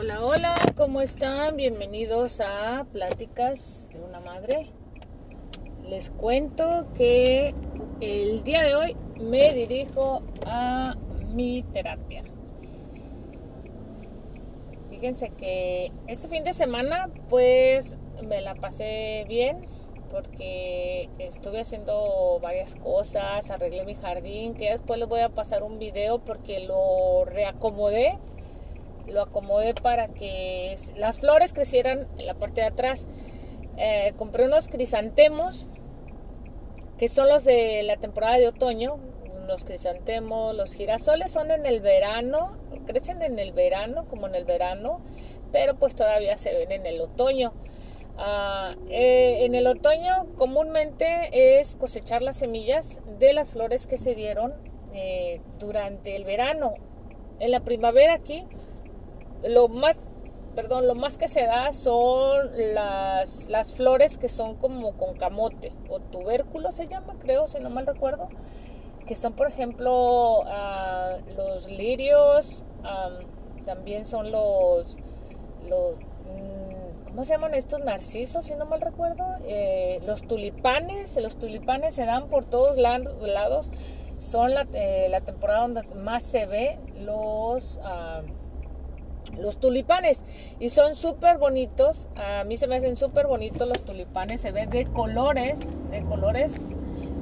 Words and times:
Hola, 0.00 0.24
hola, 0.24 0.54
¿cómo 0.76 1.00
están? 1.00 1.56
Bienvenidos 1.56 2.40
a 2.40 2.86
Pláticas 2.92 3.88
de 3.92 4.00
una 4.00 4.20
Madre. 4.20 4.70
Les 5.88 6.10
cuento 6.10 6.86
que 6.96 7.52
el 8.00 8.44
día 8.44 8.62
de 8.62 8.76
hoy 8.76 8.96
me 9.20 9.52
dirijo 9.54 10.22
a 10.46 10.94
mi 11.34 11.64
terapia. 11.64 12.22
Fíjense 14.88 15.30
que 15.30 15.90
este 16.06 16.28
fin 16.28 16.44
de 16.44 16.52
semana 16.52 17.10
pues 17.28 17.96
me 18.22 18.40
la 18.40 18.54
pasé 18.54 19.24
bien 19.26 19.66
porque 20.12 21.10
estuve 21.18 21.62
haciendo 21.62 22.38
varias 22.40 22.76
cosas, 22.76 23.50
arreglé 23.50 23.84
mi 23.84 23.94
jardín, 23.94 24.54
que 24.54 24.70
después 24.70 25.00
les 25.00 25.08
voy 25.08 25.22
a 25.22 25.28
pasar 25.28 25.64
un 25.64 25.80
video 25.80 26.20
porque 26.20 26.60
lo 26.60 27.24
reacomodé 27.24 28.16
lo 29.08 29.22
acomodé 29.22 29.74
para 29.74 30.08
que 30.08 30.76
las 30.96 31.18
flores 31.18 31.52
crecieran 31.52 32.08
en 32.18 32.26
la 32.26 32.34
parte 32.34 32.60
de 32.60 32.68
atrás. 32.68 33.06
Eh, 33.76 34.12
compré 34.16 34.44
unos 34.44 34.68
crisantemos, 34.68 35.66
que 36.98 37.08
son 37.08 37.28
los 37.28 37.44
de 37.44 37.82
la 37.84 37.96
temporada 37.96 38.38
de 38.38 38.48
otoño. 38.48 38.98
Los 39.46 39.64
crisantemos, 39.64 40.54
los 40.54 40.74
girasoles 40.74 41.30
son 41.30 41.50
en 41.50 41.64
el 41.64 41.80
verano, 41.80 42.58
crecen 42.86 43.22
en 43.22 43.38
el 43.38 43.52
verano, 43.52 44.06
como 44.08 44.26
en 44.26 44.34
el 44.34 44.44
verano, 44.44 45.00
pero 45.52 45.76
pues 45.76 45.94
todavía 45.94 46.36
se 46.36 46.52
ven 46.52 46.72
en 46.72 46.86
el 46.86 47.00
otoño. 47.00 47.52
Ah, 48.18 48.74
eh, 48.90 49.44
en 49.44 49.54
el 49.54 49.68
otoño 49.68 50.26
comúnmente 50.36 51.60
es 51.60 51.76
cosechar 51.76 52.20
las 52.20 52.38
semillas 52.38 53.00
de 53.18 53.32
las 53.32 53.50
flores 53.50 53.86
que 53.86 53.96
se 53.96 54.16
dieron 54.16 54.54
eh, 54.92 55.40
durante 55.60 56.16
el 56.16 56.24
verano. 56.24 56.74
En 57.38 57.52
la 57.52 57.60
primavera 57.60 58.14
aquí 58.14 58.44
lo 59.42 59.68
más, 59.68 60.06
perdón, 60.54 60.86
lo 60.86 60.94
más 60.94 61.18
que 61.18 61.28
se 61.28 61.44
da 61.46 61.72
son 61.72 62.50
las, 62.74 63.48
las 63.48 63.72
flores 63.72 64.18
que 64.18 64.28
son 64.28 64.56
como 64.56 64.96
con 64.96 65.16
camote 65.16 65.72
o 65.88 66.00
tubérculo 66.00 66.70
se 66.72 66.88
llama, 66.88 67.16
creo, 67.18 67.46
si 67.46 67.60
no 67.60 67.70
mal 67.70 67.86
recuerdo, 67.86 68.28
que 69.06 69.14
son 69.14 69.32
por 69.34 69.48
ejemplo 69.48 70.42
ah, 70.46 71.18
los 71.36 71.70
lirios, 71.70 72.64
también 73.64 74.04
son 74.04 74.30
los, 74.30 74.96
los 75.68 75.98
mm, 75.98 77.04
¿cómo 77.06 77.24
se 77.24 77.32
llaman 77.32 77.54
estos 77.54 77.80
narcisos, 77.84 78.46
si 78.46 78.54
no 78.54 78.66
mal 78.66 78.80
recuerdo? 78.80 79.24
Eh, 79.44 80.00
los 80.06 80.22
tulipanes, 80.22 81.16
los 81.16 81.38
tulipanes 81.38 81.94
se 81.94 82.04
dan 82.04 82.28
por 82.28 82.44
todos 82.44 82.76
lados, 82.76 83.70
son 84.18 84.52
la, 84.54 84.66
eh, 84.72 85.08
la 85.10 85.20
temporada 85.20 85.60
donde 85.60 85.82
más 85.94 86.24
se 86.24 86.46
ve 86.46 86.78
los 86.96 87.78
los 89.40 89.58
tulipanes. 89.58 90.24
Y 90.60 90.70
son 90.70 90.94
súper 90.94 91.38
bonitos 91.38 92.08
a 92.16 92.44
mí 92.44 92.56
se 92.56 92.66
me 92.66 92.76
hacen 92.76 92.96
súper 92.96 93.26
bonitos 93.26 93.68
los 93.68 93.82
tulipanes 93.82 94.40
se 94.40 94.52
ven 94.52 94.70
de 94.70 94.84
colores 94.86 95.60
de 95.90 96.02
colores 96.02 96.74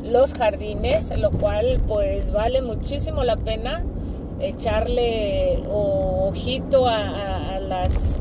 los 0.05 0.34
jardines 0.34 1.17
lo 1.19 1.31
cual 1.31 1.81
pues 1.87 2.31
vale 2.31 2.62
muchísimo 2.62 3.25
la 3.25 3.37
pena 3.37 3.84
echarle 4.41 5.62
ojito 5.70 6.87
a, 6.87 7.59
las 7.61 8.19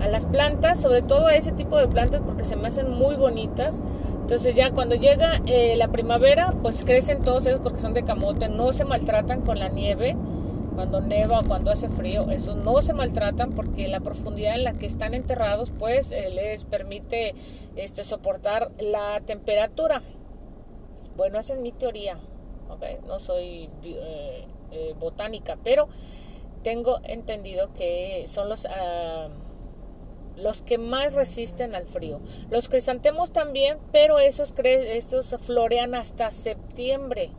a 0.00 0.08
las 0.08 0.26
plantas 0.26 0.80
sobre 0.80 1.02
todo 1.02 1.26
a 1.26 1.34
ese 1.34 1.52
tipo 1.52 1.76
de 1.78 1.88
plantas 1.88 2.20
porque 2.24 2.44
se 2.44 2.56
me 2.56 2.68
hacen 2.68 2.90
muy 2.90 3.16
bonitas. 3.16 3.80
Entonces 4.22 4.54
ya 4.54 4.70
cuando 4.70 4.94
llega 4.94 5.40
eh, 5.46 5.76
la 5.76 5.88
primavera 5.88 6.54
pues 6.62 6.84
crecen 6.84 7.22
todos 7.22 7.44
ellos 7.46 7.60
porque 7.62 7.80
son 7.80 7.92
de 7.92 8.04
camote 8.04 8.48
no 8.48 8.72
se 8.72 8.86
maltratan 8.86 9.42
con 9.42 9.58
la 9.58 9.68
nieve 9.68 10.16
cuando 10.74 11.00
neva 11.00 11.42
cuando 11.46 11.70
hace 11.70 11.88
frío, 11.88 12.30
esos 12.30 12.56
no 12.56 12.80
se 12.82 12.92
maltratan 12.92 13.52
porque 13.52 13.88
la 13.88 14.00
profundidad 14.00 14.54
en 14.54 14.64
la 14.64 14.72
que 14.72 14.86
están 14.86 15.14
enterrados 15.14 15.70
pues 15.78 16.12
eh, 16.12 16.30
les 16.30 16.64
permite 16.64 17.34
este, 17.76 18.04
soportar 18.04 18.72
la 18.80 19.20
temperatura. 19.20 20.02
Bueno, 21.16 21.38
esa 21.38 21.54
es 21.54 21.60
mi 21.60 21.70
teoría, 21.70 22.18
¿okay? 22.68 22.98
no 23.06 23.18
soy 23.20 23.70
eh, 23.84 24.46
eh, 24.72 24.94
botánica, 24.98 25.56
pero 25.62 25.88
tengo 26.62 26.98
entendido 27.04 27.72
que 27.72 28.24
son 28.26 28.48
los, 28.48 28.66
ah, 28.66 29.28
los 30.36 30.62
que 30.62 30.78
más 30.78 31.12
resisten 31.12 31.76
al 31.76 31.86
frío. 31.86 32.20
Los 32.50 32.68
crisantemos 32.68 33.32
también, 33.32 33.78
pero 33.92 34.18
esos, 34.18 34.52
esos 34.64 35.36
florean 35.40 35.94
hasta 35.94 36.32
septiembre. 36.32 37.30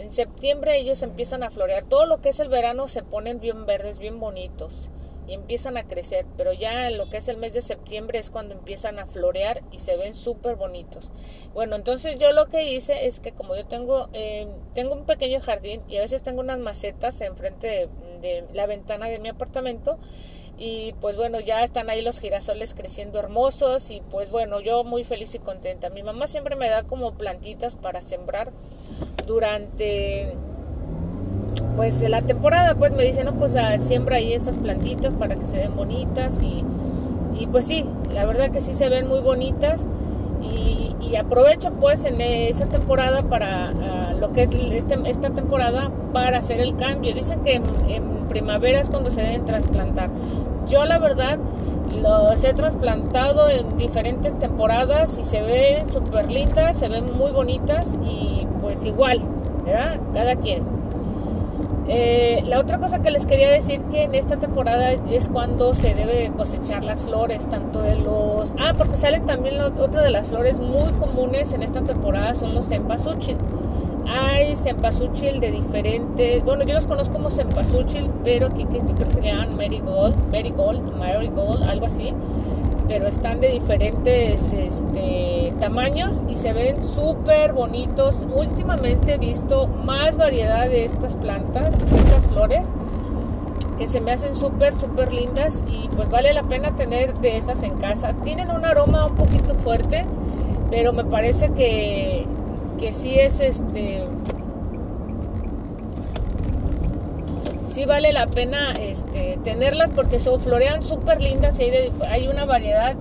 En 0.00 0.10
septiembre 0.10 0.78
ellos 0.78 1.02
empiezan 1.02 1.42
a 1.42 1.50
florear. 1.50 1.84
Todo 1.84 2.06
lo 2.06 2.22
que 2.22 2.30
es 2.30 2.40
el 2.40 2.48
verano 2.48 2.88
se 2.88 3.02
ponen 3.02 3.38
bien 3.38 3.66
verdes, 3.66 3.98
bien 3.98 4.18
bonitos 4.18 4.88
y 5.28 5.34
empiezan 5.34 5.76
a 5.76 5.86
crecer. 5.86 6.24
Pero 6.38 6.54
ya 6.54 6.88
en 6.88 6.96
lo 6.96 7.10
que 7.10 7.18
es 7.18 7.28
el 7.28 7.36
mes 7.36 7.52
de 7.52 7.60
septiembre 7.60 8.18
es 8.18 8.30
cuando 8.30 8.54
empiezan 8.54 8.98
a 8.98 9.06
florear 9.06 9.62
y 9.70 9.78
se 9.78 9.98
ven 9.98 10.14
súper 10.14 10.56
bonitos. 10.56 11.12
Bueno, 11.52 11.76
entonces 11.76 12.18
yo 12.18 12.32
lo 12.32 12.46
que 12.46 12.72
hice 12.72 13.06
es 13.06 13.20
que 13.20 13.32
como 13.32 13.54
yo 13.54 13.66
tengo, 13.66 14.08
eh, 14.14 14.48
tengo 14.72 14.94
un 14.94 15.04
pequeño 15.04 15.38
jardín 15.38 15.82
y 15.86 15.98
a 15.98 16.00
veces 16.00 16.22
tengo 16.22 16.40
unas 16.40 16.58
macetas 16.58 17.20
enfrente 17.20 17.66
de, 17.66 17.88
de 18.22 18.46
la 18.54 18.64
ventana 18.64 19.06
de 19.06 19.18
mi 19.18 19.28
apartamento 19.28 19.98
y 20.62 20.92
pues 21.00 21.16
bueno, 21.16 21.40
ya 21.40 21.64
están 21.64 21.88
ahí 21.88 22.02
los 22.02 22.20
girasoles 22.20 22.74
creciendo 22.74 23.18
hermosos 23.18 23.90
y 23.90 24.02
pues 24.10 24.30
bueno, 24.30 24.60
yo 24.60 24.84
muy 24.84 25.04
feliz 25.04 25.34
y 25.34 25.38
contenta. 25.38 25.88
Mi 25.88 26.02
mamá 26.02 26.26
siempre 26.26 26.54
me 26.54 26.68
da 26.68 26.82
como 26.82 27.14
plantitas 27.14 27.76
para 27.76 28.02
sembrar 28.02 28.52
durante 29.26 30.36
pues 31.76 32.02
la 32.08 32.22
temporada, 32.22 32.74
pues 32.74 32.92
me 32.92 33.04
dice, 33.04 33.24
no, 33.24 33.32
pues 33.34 33.56
ah, 33.56 33.78
siembra 33.78 34.16
ahí 34.16 34.32
esas 34.32 34.58
plantitas 34.58 35.14
para 35.14 35.36
que 35.36 35.46
se 35.46 35.58
den 35.58 35.74
bonitas 35.74 36.42
y, 36.42 36.64
y 37.38 37.46
pues 37.46 37.66
sí, 37.66 37.86
la 38.12 38.26
verdad 38.26 38.50
que 38.50 38.60
sí 38.60 38.74
se 38.74 38.88
ven 38.88 39.08
muy 39.08 39.20
bonitas 39.20 39.86
y, 40.42 40.94
y 41.00 41.16
aprovecho 41.16 41.72
pues 41.72 42.04
en 42.04 42.20
esa 42.20 42.66
temporada 42.66 43.22
para 43.22 43.70
ah, 43.70 44.12
lo 44.18 44.32
que 44.32 44.42
es 44.42 44.54
este, 44.54 44.98
esta 45.06 45.30
temporada 45.30 45.90
para 46.12 46.38
hacer 46.38 46.60
el 46.60 46.76
cambio. 46.76 47.14
Dicen 47.14 47.40
que 47.40 47.54
en 47.54 48.28
primavera 48.28 48.80
es 48.80 48.88
cuando 48.88 49.10
se 49.10 49.22
deben 49.22 49.44
trasplantar. 49.44 50.10
Yo 50.68 50.84
la 50.84 50.98
verdad 50.98 51.38
los 52.00 52.44
he 52.44 52.52
trasplantado 52.52 53.48
en 53.48 53.76
diferentes 53.76 54.38
temporadas 54.38 55.18
y 55.18 55.24
se 55.24 55.40
ven 55.42 55.90
súper 55.90 56.30
lindas, 56.30 56.78
se 56.78 56.88
ven 56.88 57.06
muy 57.16 57.30
bonitas 57.30 57.98
y 58.02 58.46
pues 58.60 58.84
igual, 58.84 59.20
¿verdad? 59.64 60.00
Cada 60.14 60.36
quien. 60.36 60.80
Eh, 61.92 62.44
la 62.46 62.60
otra 62.60 62.78
cosa 62.78 63.02
que 63.02 63.10
les 63.10 63.26
quería 63.26 63.50
decir 63.50 63.82
que 63.86 64.04
en 64.04 64.14
esta 64.14 64.36
temporada 64.36 64.92
es 64.92 65.28
cuando 65.28 65.74
se 65.74 65.92
debe 65.92 66.30
cosechar 66.36 66.84
las 66.84 67.00
flores, 67.02 67.48
tanto 67.48 67.82
de 67.82 67.96
los... 67.96 68.54
Ah, 68.60 68.72
porque 68.78 68.96
salen 68.96 69.26
también 69.26 69.60
otra 69.60 70.00
de 70.00 70.10
las 70.10 70.28
flores 70.28 70.60
muy 70.60 70.92
comunes 71.00 71.52
en 71.52 71.64
esta 71.64 71.82
temporada 71.82 72.34
son 72.34 72.54
los 72.54 72.68
cempasúchil. 72.68 73.36
Hay 74.12 74.56
cempasúchil 74.56 75.38
de 75.38 75.52
diferentes, 75.52 76.44
bueno, 76.44 76.64
yo 76.64 76.74
los 76.74 76.86
conozco 76.88 77.14
como 77.14 77.30
cempasúchil, 77.30 78.10
pero 78.24 78.48
aquí 78.48 78.64
que 78.64 78.80
creo 78.80 79.08
que 79.08 79.20
le 79.20 79.28
llaman 79.28 79.56
marigold, 79.56 80.16
marigold, 80.32 81.62
algo 81.62 81.86
así. 81.86 82.12
Pero 82.88 83.06
están 83.06 83.38
de 83.40 83.50
diferentes 83.50 84.52
este, 84.52 85.54
tamaños 85.60 86.24
y 86.28 86.34
se 86.34 86.52
ven 86.52 86.82
súper 86.84 87.52
bonitos. 87.52 88.26
Últimamente 88.34 89.14
he 89.14 89.18
visto 89.18 89.68
más 89.68 90.16
variedad 90.16 90.68
de 90.68 90.86
estas 90.86 91.14
plantas, 91.14 91.70
de 91.70 91.96
estas 91.96 92.26
flores, 92.26 92.66
que 93.78 93.86
se 93.86 94.00
me 94.00 94.10
hacen 94.10 94.34
súper, 94.34 94.74
súper 94.74 95.12
lindas 95.12 95.64
y 95.70 95.88
pues 95.94 96.10
vale 96.10 96.34
la 96.34 96.42
pena 96.42 96.74
tener 96.74 97.14
de 97.20 97.36
esas 97.36 97.62
en 97.62 97.76
casa. 97.76 98.12
Tienen 98.24 98.50
un 98.50 98.64
aroma 98.64 99.06
un 99.06 99.14
poquito 99.14 99.54
fuerte, 99.54 100.04
pero 100.68 100.92
me 100.92 101.04
parece 101.04 101.50
que 101.50 102.19
que 102.80 102.94
sí 102.94 103.20
es 103.20 103.40
este 103.40 104.04
sí 107.66 107.84
vale 107.84 108.12
la 108.12 108.26
pena 108.26 108.72
este, 108.72 109.38
tenerlas 109.44 109.90
porque 109.90 110.18
son 110.18 110.40
florean 110.40 110.82
súper 110.82 111.20
lindas 111.20 111.60
y 111.60 111.70
hay, 112.08 112.26
una 112.26 112.46
variedad 112.46 112.96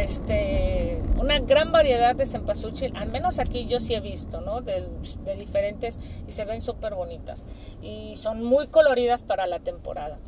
este 0.00 1.02
una 1.18 1.40
gran 1.40 1.72
variedad 1.72 2.14
de 2.14 2.24
cempasúchil 2.24 2.96
al 2.96 3.10
menos 3.10 3.40
aquí 3.40 3.66
yo 3.66 3.80
sí 3.80 3.94
he 3.94 4.00
visto 4.00 4.40
no 4.40 4.60
de, 4.60 4.88
de 5.24 5.36
diferentes 5.36 5.98
y 6.28 6.30
se 6.30 6.44
ven 6.44 6.62
súper 6.62 6.94
bonitas 6.94 7.44
y 7.82 8.14
son 8.14 8.44
muy 8.44 8.68
coloridas 8.68 9.24
para 9.24 9.48
la 9.48 9.58
temporada 9.58 10.18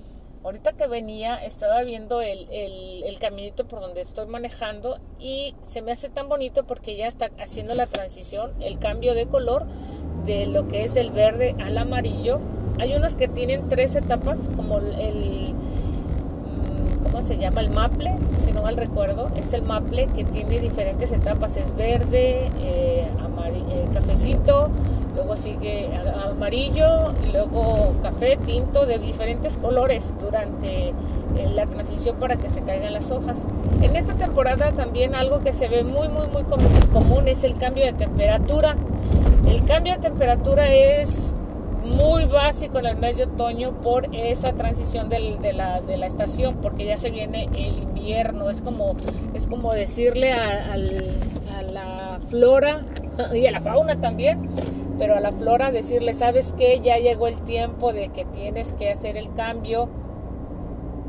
Ahorita 0.45 0.73
que 0.73 0.89
venía 0.89 1.37
estaba 1.37 1.83
viendo 1.83 2.21
el, 2.21 2.49
el, 2.51 3.19
caminito 3.21 3.65
por 3.69 3.81
donde 3.81 4.01
estoy 4.01 4.27
manejando 4.27 4.99
y 5.21 5.55
se 5.61 5.83
me 5.83 5.93
hace 5.93 6.09
tan 6.09 6.29
bonito 6.29 6.65
porque 6.65 6.97
ya 6.97 7.07
está 7.07 7.31
haciendo 7.39 7.75
la 7.75 7.87
transición, 7.87 8.53
el 8.61 8.81
cambio 8.81 9.15
de 9.15 9.27
color 9.27 9.67
de 10.25 10.47
lo 10.47 10.67
que 10.67 10.83
es 10.83 10.97
el 10.97 11.13
verde 11.13 11.55
al 11.63 11.79
amarillo. 11.79 12.41
Hay 12.81 12.93
unos 12.95 13.15
que 13.15 13.29
tienen 13.29 13.69
tres 13.69 13.95
etapas, 13.95 14.51
como 14.57 14.79
el, 14.79 15.55
mm, 15.55 17.05
¿cómo 17.05 17.23
se 17.25 17.39
llama? 17.39 17.61
El 17.61 17.71
maple, 17.71 18.17
si 18.41 18.51
no 18.51 18.63
mal 18.63 18.77
recuerdo. 18.77 19.29
Es 19.37 19.53
el 19.53 19.63
maple 19.63 20.07
que 20.07 20.25
tiene 20.25 20.59
diferentes 20.59 21.13
etapas. 21.13 21.57
Es 21.57 21.77
verde, 21.77 22.49
eh, 22.59 23.09
eh, 23.09 23.85
cafecito, 23.93 24.71
luego 25.15 25.37
sigue 25.37 25.91
amarillo, 26.25 27.13
luego 27.33 27.95
café, 28.03 28.37
tinto, 28.37 28.87
de 28.87 28.99
diferentes 28.99 29.57
colores 29.57 30.15
durante 30.21 30.89
eh, 30.89 30.95
la 31.55 31.67
transición 31.67 32.17
para 32.17 32.37
que 32.37 32.49
se 32.49 32.63
caigan 32.63 32.93
las 32.93 33.11
hojas. 33.11 33.45
En 33.83 33.97
esta 33.97 34.15
temporada 34.15 34.73
también 34.73 35.15
algo 35.15 35.41
que 35.41 35.53
se 35.53 35.69
ve 35.69 35.85
muy, 35.85 36.09
muy, 36.09 36.27
muy 36.29 36.43
común 36.93 37.29
es 37.29 37.45
el 37.45 37.57
cambio 37.57 37.85
de 37.85 37.93
temperatura. 37.93 38.77
El 39.47 39.63
cambio 39.65 39.95
de 39.95 39.99
temperatura 40.01 40.73
es 40.73 41.35
muy 41.85 42.27
básico 42.27 42.79
en 42.79 42.87
el 42.87 42.97
mes 42.97 43.17
de 43.17 43.25
otoño 43.25 43.73
por 43.83 44.15
esa 44.15 44.53
transición 44.53 45.09
de, 45.09 45.53
la, 45.53 45.81
de, 45.81 45.97
la, 45.97 46.07
estación, 46.07 46.57
porque 46.63 46.85
ya 46.85 46.97
se 46.97 47.11
viene 47.11 47.47
el 47.57 47.83
invierno. 47.83 48.51
Es 48.51 48.63
como, 48.63 48.97
es 49.35 49.47
como 49.47 49.73
decirle 49.73 50.33
a, 50.33 50.73
a 50.73 50.77
la 51.63 52.19
flora 52.29 52.83
y 53.35 53.47
a 53.47 53.51
la 53.51 53.61
fauna 53.61 54.01
también, 54.01 54.49
pero 54.99 55.17
a 55.17 55.21
la 55.21 55.33
flora 55.33 55.71
decirle, 55.71 56.13
¿sabes 56.13 56.53
qué? 56.57 56.81
Ya 56.81 56.99
llegó 56.99 57.27
el 57.27 57.43
tiempo 57.43 57.93
de 57.93 58.09
que 58.09 58.25
tienes 58.25 58.73
que 58.75 58.91
hacer 58.91 59.17
el 59.17 59.33
cambio 59.33 59.89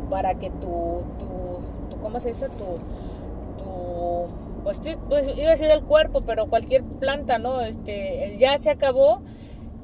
para 0.10 0.36
que 0.36 0.50
tu, 0.50 1.04
tu, 1.20 1.90
tu 1.90 2.02
¿cómo 2.02 2.20
se 2.20 2.30
dice? 2.30 2.48
Tu, 2.50 3.64
tu 3.64 4.28
pues, 4.64 4.80
pues, 5.10 5.28
iba 5.28 5.48
a 5.48 5.52
decir 5.52 5.70
el 5.70 5.84
cuerpo, 5.84 6.22
pero 6.22 6.48
cualquier 6.48 6.84
planta, 6.84 7.38
¿no? 7.38 7.62
Este, 7.62 8.36
ya 8.38 8.58
se 8.58 8.70
acabó 8.70 9.22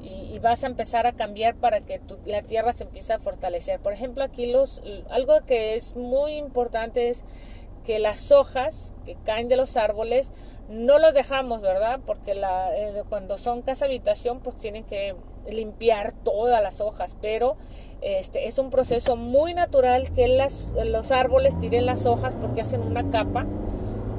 y, 0.02 0.38
vas 0.40 0.64
a 0.64 0.68
empezar 0.68 1.06
a 1.06 1.12
cambiar 1.12 1.54
para 1.54 1.80
que 1.80 2.00
la 2.24 2.40
tierra 2.40 2.72
se 2.72 2.84
empiece 2.84 3.12
a 3.12 3.18
fortalecer. 3.18 3.78
Por 3.78 3.92
ejemplo, 3.92 4.24
aquí 4.24 4.50
los, 4.50 4.82
algo 5.10 5.34
que 5.44 5.74
es 5.74 5.96
muy 5.96 6.32
importante 6.32 7.10
es 7.10 7.24
que 7.84 7.98
las 7.98 8.32
hojas 8.32 8.94
que 9.04 9.16
caen 9.22 9.48
de 9.48 9.56
los 9.56 9.76
árboles 9.76 10.32
no 10.70 10.98
los 10.98 11.14
dejamos, 11.14 11.60
¿verdad? 11.60 12.00
Porque 12.06 12.34
la, 12.34 12.74
eh, 12.76 13.02
cuando 13.08 13.36
son 13.36 13.62
casa 13.62 13.86
habitación, 13.86 14.40
pues 14.40 14.56
tienen 14.56 14.84
que 14.84 15.14
limpiar 15.50 16.12
todas 16.12 16.62
las 16.62 16.80
hojas, 16.80 17.16
pero 17.20 17.56
este 18.02 18.46
es 18.46 18.58
un 18.58 18.70
proceso 18.70 19.16
muy 19.16 19.52
natural 19.52 20.10
que 20.10 20.28
las, 20.28 20.72
los 20.86 21.10
árboles 21.10 21.58
tiren 21.58 21.86
las 21.86 22.06
hojas 22.06 22.34
porque 22.34 22.60
hacen 22.62 22.82
una 22.82 23.10
capa, 23.10 23.46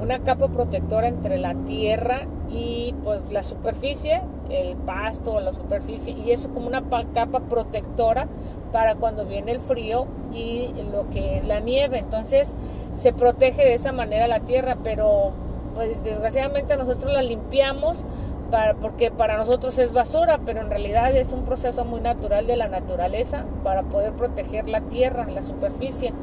una 0.01 0.23
capa 0.23 0.49
protectora 0.49 1.07
entre 1.07 1.37
la 1.37 1.53
tierra 1.65 2.27
y 2.49 2.93
pues 3.03 3.31
la 3.31 3.43
superficie, 3.43 4.21
el 4.49 4.75
pasto, 4.75 5.39
la 5.39 5.53
superficie, 5.53 6.13
y 6.13 6.31
eso 6.31 6.51
como 6.51 6.67
una 6.67 6.83
capa 7.13 7.39
protectora 7.39 8.27
para 8.71 8.95
cuando 8.95 9.25
viene 9.25 9.51
el 9.51 9.59
frío 9.59 10.07
y 10.31 10.73
lo 10.91 11.09
que 11.09 11.37
es 11.37 11.45
la 11.45 11.59
nieve. 11.59 11.99
Entonces 11.99 12.53
se 12.93 13.13
protege 13.13 13.63
de 13.63 13.73
esa 13.73 13.93
manera 13.93 14.27
la 14.27 14.41
tierra, 14.41 14.77
pero 14.83 15.31
pues 15.75 16.03
desgraciadamente 16.03 16.75
nosotros 16.77 17.11
la 17.13 17.21
limpiamos 17.21 18.03
para, 18.49 18.73
porque 18.75 19.11
para 19.11 19.37
nosotros 19.37 19.77
es 19.79 19.93
basura, 19.93 20.39
pero 20.45 20.61
en 20.61 20.69
realidad 20.69 21.15
es 21.15 21.33
un 21.33 21.43
proceso 21.43 21.85
muy 21.85 22.01
natural 22.01 22.47
de 22.47 22.57
la 22.57 22.67
naturaleza 22.67 23.45
para 23.63 23.83
poder 23.83 24.13
proteger 24.13 24.67
la 24.67 24.81
tierra, 24.81 25.25
la 25.25 25.41
superficie 25.41 26.13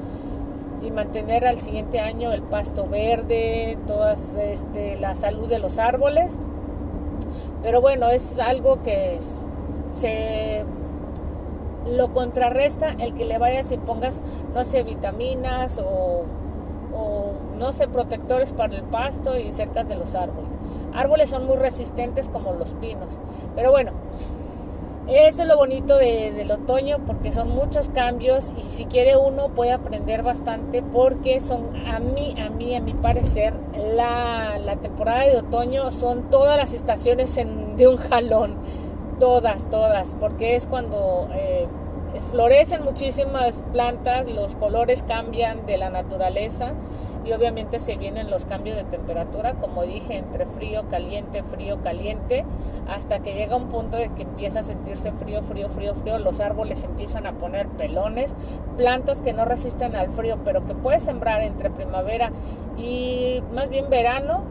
y 0.82 0.90
mantener 0.90 1.46
al 1.46 1.58
siguiente 1.58 2.00
año 2.00 2.32
el 2.32 2.42
pasto 2.42 2.86
verde, 2.86 3.78
toda 3.86 4.12
este, 4.12 4.96
la 4.96 5.14
salud 5.14 5.48
de 5.48 5.58
los 5.58 5.78
árboles. 5.78 6.38
Pero 7.62 7.80
bueno, 7.80 8.08
es 8.08 8.38
algo 8.38 8.82
que 8.82 9.18
se 9.90 10.64
lo 11.86 12.12
contrarresta 12.12 12.90
el 12.98 13.14
que 13.14 13.24
le 13.24 13.38
vayas 13.38 13.72
y 13.72 13.78
pongas, 13.78 14.20
no 14.54 14.62
sé, 14.64 14.82
vitaminas 14.82 15.80
o 15.84 16.24
no 17.58 17.72
sé, 17.72 17.88
protectores 17.88 18.52
para 18.52 18.74
el 18.76 18.82
pasto 18.82 19.36
y 19.38 19.50
cerca 19.52 19.84
de 19.84 19.96
los 19.96 20.14
árboles. 20.14 20.50
Árboles 20.94 21.30
son 21.30 21.46
muy 21.46 21.56
resistentes 21.56 22.28
como 22.28 22.52
los 22.52 22.72
pinos. 22.72 23.18
Pero 23.54 23.70
bueno, 23.70 23.92
eso 25.08 25.42
es 25.42 25.48
lo 25.48 25.56
bonito 25.56 25.96
del 25.96 26.50
otoño 26.50 26.98
porque 27.06 27.32
son 27.32 27.48
muchos 27.48 27.88
cambios 27.88 28.52
y 28.58 28.62
si 28.62 28.84
quiere 28.84 29.16
uno 29.16 29.48
puede 29.48 29.72
aprender 29.72 30.22
bastante 30.22 30.82
porque 30.82 31.40
son 31.40 31.74
a 31.86 31.98
mí, 31.98 32.34
a 32.38 32.50
mí, 32.50 32.74
a 32.74 32.80
mi 32.80 32.92
parecer, 32.92 33.54
la, 33.94 34.58
la 34.58 34.76
temporada 34.76 35.24
de 35.24 35.38
otoño 35.38 35.90
son 35.90 36.30
todas 36.30 36.56
las 36.58 36.74
estaciones 36.74 37.36
en, 37.38 37.76
de 37.76 37.88
un 37.88 37.96
jalón. 37.96 38.56
Todas, 39.18 39.68
todas, 39.68 40.14
porque 40.20 40.54
es 40.54 40.66
cuando... 40.66 41.28
Eh, 41.32 41.66
florecen 42.30 42.84
muchísimas 42.84 43.64
plantas, 43.72 44.26
los 44.26 44.54
colores 44.54 45.02
cambian 45.02 45.66
de 45.66 45.78
la 45.78 45.90
naturaleza 45.90 46.72
y 47.24 47.32
obviamente 47.32 47.78
se 47.78 47.96
vienen 47.96 48.30
los 48.30 48.44
cambios 48.44 48.76
de 48.76 48.84
temperatura, 48.84 49.54
como 49.54 49.82
dije, 49.82 50.16
entre 50.16 50.46
frío, 50.46 50.88
caliente, 50.88 51.42
frío, 51.42 51.82
caliente, 51.82 52.44
hasta 52.88 53.20
que 53.20 53.34
llega 53.34 53.56
un 53.56 53.68
punto 53.68 53.96
de 53.96 54.08
que 54.10 54.22
empieza 54.22 54.60
a 54.60 54.62
sentirse 54.62 55.12
frío, 55.12 55.42
frío, 55.42 55.68
frío, 55.68 55.94
frío, 55.94 56.18
los 56.18 56.40
árboles 56.40 56.84
empiezan 56.84 57.26
a 57.26 57.32
poner 57.32 57.68
pelones, 57.68 58.34
plantas 58.76 59.20
que 59.20 59.32
no 59.32 59.44
resisten 59.44 59.96
al 59.96 60.08
frío, 60.10 60.38
pero 60.44 60.64
que 60.64 60.74
puedes 60.74 61.02
sembrar 61.02 61.42
entre 61.42 61.70
primavera 61.70 62.30
y 62.76 63.42
más 63.52 63.68
bien 63.68 63.90
verano, 63.90 64.44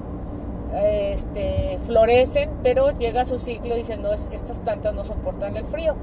este, 0.76 1.80
florecen, 1.86 2.52
pero 2.62 2.92
llega 2.92 3.24
su 3.24 3.38
ciclo 3.40 3.76
no, 4.00 4.12
estas 4.12 4.60
plantas 4.60 4.94
no 4.94 5.04
soportan 5.04 5.56
el 5.56 5.66
frío 5.66 5.96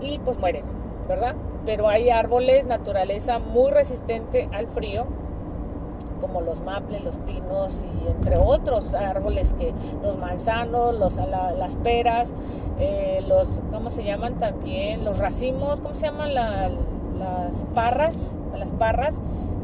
y 0.00 0.18
pues 0.18 0.38
mueren, 0.38 0.64
¿verdad? 1.08 1.34
Pero 1.64 1.88
hay 1.88 2.10
árboles, 2.10 2.66
naturaleza 2.66 3.38
muy 3.38 3.70
resistente 3.70 4.48
al 4.52 4.68
frío, 4.68 5.06
como 6.20 6.40
los 6.40 6.60
maples, 6.60 7.04
los 7.04 7.16
pinos 7.18 7.84
y 7.84 8.08
entre 8.08 8.38
otros 8.38 8.94
árboles 8.94 9.54
que 9.54 9.74
los 10.02 10.16
manzanos, 10.16 10.98
los, 10.98 11.16
las 11.16 11.76
peras, 11.76 12.32
eh, 12.78 13.22
los, 13.26 13.46
¿cómo 13.70 13.90
se 13.90 14.04
llaman 14.04 14.38
también? 14.38 15.04
Los 15.04 15.18
racimos, 15.18 15.80
¿cómo 15.80 15.94
se 15.94 16.06
llaman? 16.06 16.34
las 16.34 17.64
parras, 17.74 18.34
las 18.56 18.72
parras, 18.72 19.20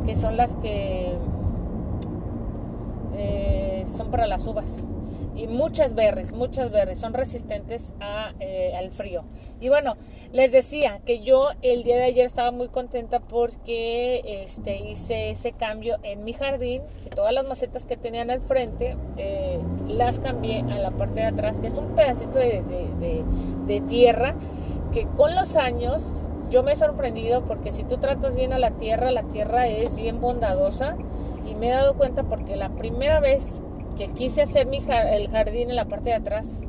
que 0.06 0.16
son 0.16 0.36
las 0.36 0.56
que 0.56 1.16
eh, 3.14 3.84
son 3.86 4.10
para 4.10 4.26
las 4.26 4.46
uvas 4.46 4.82
y 5.34 5.46
muchas 5.46 5.94
berries, 5.94 6.32
muchas 6.32 6.70
berries 6.70 6.98
son 6.98 7.14
resistentes 7.14 7.94
eh, 8.40 8.74
al 8.76 8.90
frío. 8.92 9.24
Y 9.60 9.68
bueno, 9.68 9.96
les 10.32 10.52
decía 10.52 11.00
que 11.04 11.20
yo 11.20 11.50
el 11.62 11.82
día 11.82 11.96
de 11.96 12.04
ayer 12.04 12.26
estaba 12.26 12.50
muy 12.50 12.68
contenta 12.68 13.20
porque 13.20 14.42
este, 14.44 14.76
hice 14.76 15.30
ese 15.30 15.52
cambio 15.52 15.98
en 16.02 16.24
mi 16.24 16.32
jardín, 16.32 16.82
que 17.04 17.10
todas 17.10 17.32
las 17.32 17.46
macetas 17.48 17.86
que 17.86 17.96
tenían 17.96 18.30
al 18.30 18.40
frente 18.40 18.96
eh, 19.16 19.60
las 19.88 20.18
cambié 20.18 20.60
a 20.60 20.78
la 20.78 20.90
parte 20.90 21.20
de 21.20 21.26
atrás, 21.26 21.60
que 21.60 21.66
es 21.66 21.78
un 21.78 21.94
pedacito 21.94 22.38
de 22.38 23.82
tierra 23.88 24.36
que 24.92 25.06
con 25.16 25.34
los 25.34 25.56
años 25.56 26.04
yo 26.50 26.62
me 26.62 26.72
he 26.72 26.76
sorprendido 26.76 27.44
porque 27.46 27.72
si 27.72 27.82
tú 27.82 27.96
tratas 27.96 28.36
bien 28.36 28.52
a 28.52 28.58
la 28.58 28.72
tierra, 28.72 29.10
la 29.10 29.22
tierra 29.22 29.66
es 29.66 29.96
bien 29.96 30.20
bondadosa 30.20 30.96
y 31.50 31.54
me 31.54 31.68
he 31.68 31.72
dado 31.72 31.94
cuenta 31.94 32.24
porque 32.24 32.56
la 32.56 32.68
primera 32.68 33.18
vez 33.20 33.62
que 33.96 34.08
quise 34.12 34.42
hacer 34.42 34.66
mi 34.66 34.78
el 34.78 35.28
jardín 35.28 35.70
en 35.70 35.76
la 35.76 35.86
parte 35.86 36.10
de 36.10 36.16
atrás. 36.16 36.62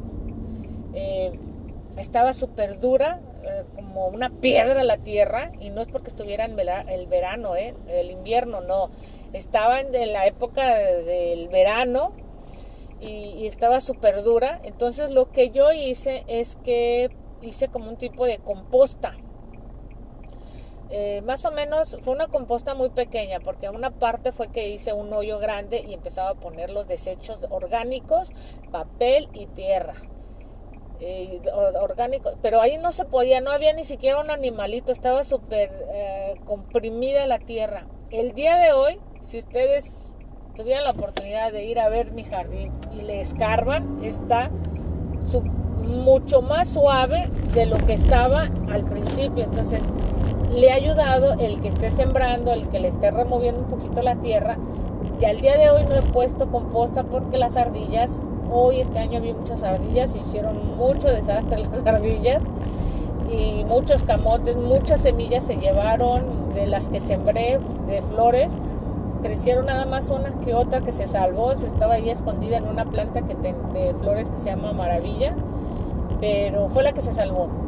Eh, 0.93 1.31
estaba 1.97 2.33
súper 2.33 2.79
dura, 2.79 3.21
eh, 3.43 3.63
como 3.75 4.07
una 4.07 4.29
piedra 4.29 4.83
la 4.83 4.97
tierra, 4.97 5.51
y 5.59 5.69
no 5.69 5.81
es 5.81 5.87
porque 5.87 6.09
estuviera 6.09 6.45
en 6.45 6.57
el 6.59 7.07
verano, 7.07 7.55
eh, 7.55 7.73
el 7.87 8.11
invierno, 8.11 8.61
no. 8.61 8.89
Estaba 9.33 9.79
en 9.79 10.13
la 10.13 10.25
época 10.27 10.75
del 10.75 11.47
verano 11.49 12.13
y, 13.01 13.07
y 13.07 13.47
estaba 13.47 13.79
súper 13.79 14.23
dura. 14.23 14.59
Entonces 14.63 15.09
lo 15.09 15.31
que 15.31 15.49
yo 15.49 15.71
hice 15.71 16.23
es 16.27 16.55
que 16.55 17.09
hice 17.41 17.67
como 17.67 17.89
un 17.89 17.97
tipo 17.97 18.25
de 18.25 18.37
composta 18.37 19.17
eh, 20.89 21.21
más 21.25 21.45
o 21.45 21.51
menos 21.51 21.97
fue 22.01 22.13
una 22.13 22.27
composta 22.27 22.75
muy 22.75 22.89
pequeña 22.89 23.39
porque 23.39 23.69
una 23.69 23.91
parte 23.91 24.31
fue 24.31 24.49
que 24.49 24.69
hice 24.69 24.93
un 24.93 25.11
hoyo 25.13 25.39
grande 25.39 25.81
y 25.81 25.93
empezaba 25.93 26.29
a 26.29 26.35
poner 26.35 26.69
los 26.69 26.87
desechos 26.87 27.45
orgánicos, 27.49 28.31
papel 28.71 29.29
y 29.33 29.47
tierra. 29.47 29.95
Eh, 30.99 31.41
pero 32.41 32.61
ahí 32.61 32.77
no 32.77 32.91
se 32.91 33.05
podía, 33.05 33.41
no 33.41 33.51
había 33.51 33.73
ni 33.73 33.83
siquiera 33.83 34.19
un 34.19 34.31
animalito, 34.31 34.91
estaba 34.91 35.23
súper 35.23 35.71
eh, 35.93 36.35
comprimida 36.45 37.25
la 37.27 37.39
tierra. 37.39 37.87
El 38.11 38.33
día 38.33 38.57
de 38.57 38.71
hoy, 38.73 38.99
si 39.21 39.37
ustedes 39.37 40.09
tuvieran 40.55 40.83
la 40.83 40.91
oportunidad 40.91 41.51
de 41.51 41.65
ir 41.65 41.79
a 41.79 41.89
ver 41.89 42.11
mi 42.11 42.23
jardín 42.23 42.71
y 42.91 43.01
le 43.01 43.19
escarban, 43.19 44.03
está 44.05 44.51
mucho 45.83 46.41
más 46.41 46.69
suave 46.69 47.27
de 47.53 47.65
lo 47.65 47.77
que 47.77 47.93
estaba 47.93 48.49
al 48.71 48.85
principio. 48.85 49.43
Entonces, 49.43 49.83
le 50.55 50.71
ha 50.71 50.75
ayudado 50.75 51.33
el 51.39 51.59
que 51.61 51.67
esté 51.67 51.89
sembrando, 51.89 52.53
el 52.53 52.67
que 52.69 52.79
le 52.79 52.87
esté 52.87 53.09
removiendo 53.11 53.61
un 53.61 53.67
poquito 53.67 54.01
la 54.01 54.15
tierra. 54.15 54.57
Ya 55.19 55.31
el 55.31 55.41
día 55.41 55.57
de 55.57 55.69
hoy 55.69 55.83
no 55.85 55.95
he 55.95 56.01
puesto 56.01 56.49
composta 56.49 57.03
porque 57.03 57.37
las 57.37 57.57
ardillas, 57.57 58.21
hoy 58.51 58.79
este 58.79 58.99
año 58.99 59.19
vi 59.19 59.33
muchas 59.33 59.63
ardillas, 59.63 60.15
hicieron 60.15 60.77
mucho 60.77 61.07
desastre 61.07 61.57
las 61.71 61.85
ardillas 61.85 62.43
y 63.31 63.65
muchos 63.65 64.03
camotes, 64.03 64.55
muchas 64.55 65.01
semillas 65.01 65.43
se 65.45 65.55
llevaron 65.55 66.53
de 66.53 66.67
las 66.67 66.89
que 66.89 66.99
sembré 66.99 67.59
de 67.87 68.01
flores. 68.01 68.57
Crecieron 69.23 69.65
nada 69.65 69.85
más 69.85 70.09
una 70.09 70.31
que 70.41 70.53
otra 70.53 70.81
que 70.81 70.91
se 70.91 71.07
salvó, 71.07 71.55
se 71.55 71.65
estaba 71.65 71.93
ahí 71.93 72.09
escondida 72.09 72.57
en 72.57 72.67
una 72.67 72.85
planta 72.85 73.21
que 73.21 73.35
de 73.35 73.93
flores 73.93 74.29
que 74.29 74.37
se 74.37 74.49
llama 74.49 74.73
Maravilla, 74.73 75.33
pero 76.19 76.67
fue 76.67 76.83
la 76.83 76.91
que 76.91 77.01
se 77.01 77.13
salvó 77.13 77.62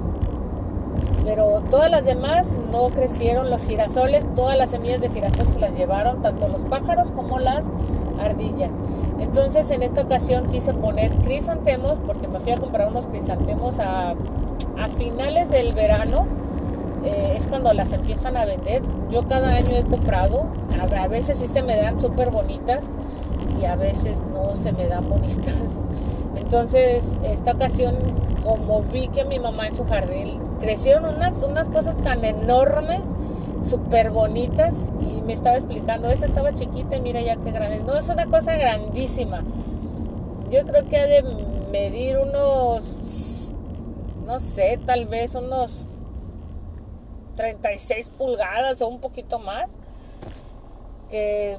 pero 1.26 1.64
todas 1.72 1.90
las 1.90 2.06
demás 2.06 2.58
no 2.72 2.90
crecieron. 2.90 3.50
Los 3.50 3.66
girasoles, 3.66 4.28
todas 4.36 4.58
las 4.58 4.70
semillas 4.70 5.02
de 5.02 5.10
girasol 5.10 5.48
se 5.50 5.60
las 5.60 5.76
llevaron, 5.76 6.22
tanto 6.22 6.48
los 6.48 6.64
pájaros 6.64 7.10
como 7.12 7.40
las 7.40 7.66
ardillas. 8.22 8.74
Entonces 9.20 9.72
en 9.72 9.82
esta 9.82 10.02
ocasión 10.02 10.46
quise 10.48 10.74
poner 10.74 11.12
crisantemos 11.18 12.00
porque 12.06 12.28
me 12.28 12.40
fui 12.40 12.52
a 12.52 12.58
comprar 12.58 12.88
unos 12.90 13.08
crisantemos 13.08 13.80
a, 13.80 14.12
a 14.12 14.88
finales 14.96 15.50
del 15.50 15.74
verano. 15.74 16.28
Eh, 17.04 17.34
es 17.36 17.48
cuando 17.48 17.74
las 17.74 17.92
empiezan 17.92 18.38
a 18.38 18.46
vender. 18.46 18.84
Yo 19.10 19.28
cada 19.28 19.50
año 19.50 19.76
he 19.76 19.84
comprado. 19.84 20.46
A, 20.80 21.04
a 21.04 21.08
veces 21.08 21.40
sí 21.40 21.48
se 21.48 21.64
me 21.64 21.76
dan 21.76 22.00
súper 22.00 22.30
bonitas 22.30 22.86
y 23.60 23.66
a 23.66 23.76
veces 23.76 24.22
no 24.32 24.56
se 24.56 24.72
me 24.72 24.88
dan 24.88 25.08
bonitas. 25.10 25.80
Entonces 26.38 27.20
esta 27.24 27.52
ocasión 27.54 27.96
como 28.44 28.84
vi 28.84 29.08
que 29.08 29.26
mi 29.26 29.40
mamá 29.40 29.68
en 29.68 29.76
su 29.76 29.84
jardín 29.86 30.40
crecieron 30.60 31.06
unas, 31.06 31.42
unas 31.44 31.68
cosas 31.70 31.98
tan 31.98 32.24
enormes, 32.24 33.02
súper 33.68 34.12
bonitas, 34.12 34.94
y 35.02 35.22
me 35.24 35.34
estaba 35.34 35.58
explicando, 35.58 36.10
esa 36.10 36.28
estaba 36.28 36.54
chiquita 36.54 36.96
y 36.96 37.02
mira 37.02 37.22
ya 37.22 37.36
qué 37.38 37.52
grande. 37.52 37.84
No, 37.84 37.96
es 37.96 38.08
una 38.10 38.28
cosa 38.28 38.56
grandísima. 38.56 39.44
Yo 40.52 40.64
creo 40.66 40.88
que 40.88 40.98
ha 40.98 41.08
de 41.08 41.24
medir 41.72 42.20
unos, 42.20 43.52
no 44.26 44.40
sé, 44.40 44.80
tal 44.86 45.08
vez 45.08 45.34
unos 45.34 45.82
36 47.36 48.10
pulgadas 48.10 48.82
o 48.84 48.88
un 48.88 49.00
poquito 49.00 49.40
más. 49.40 49.78
Que 51.10 51.58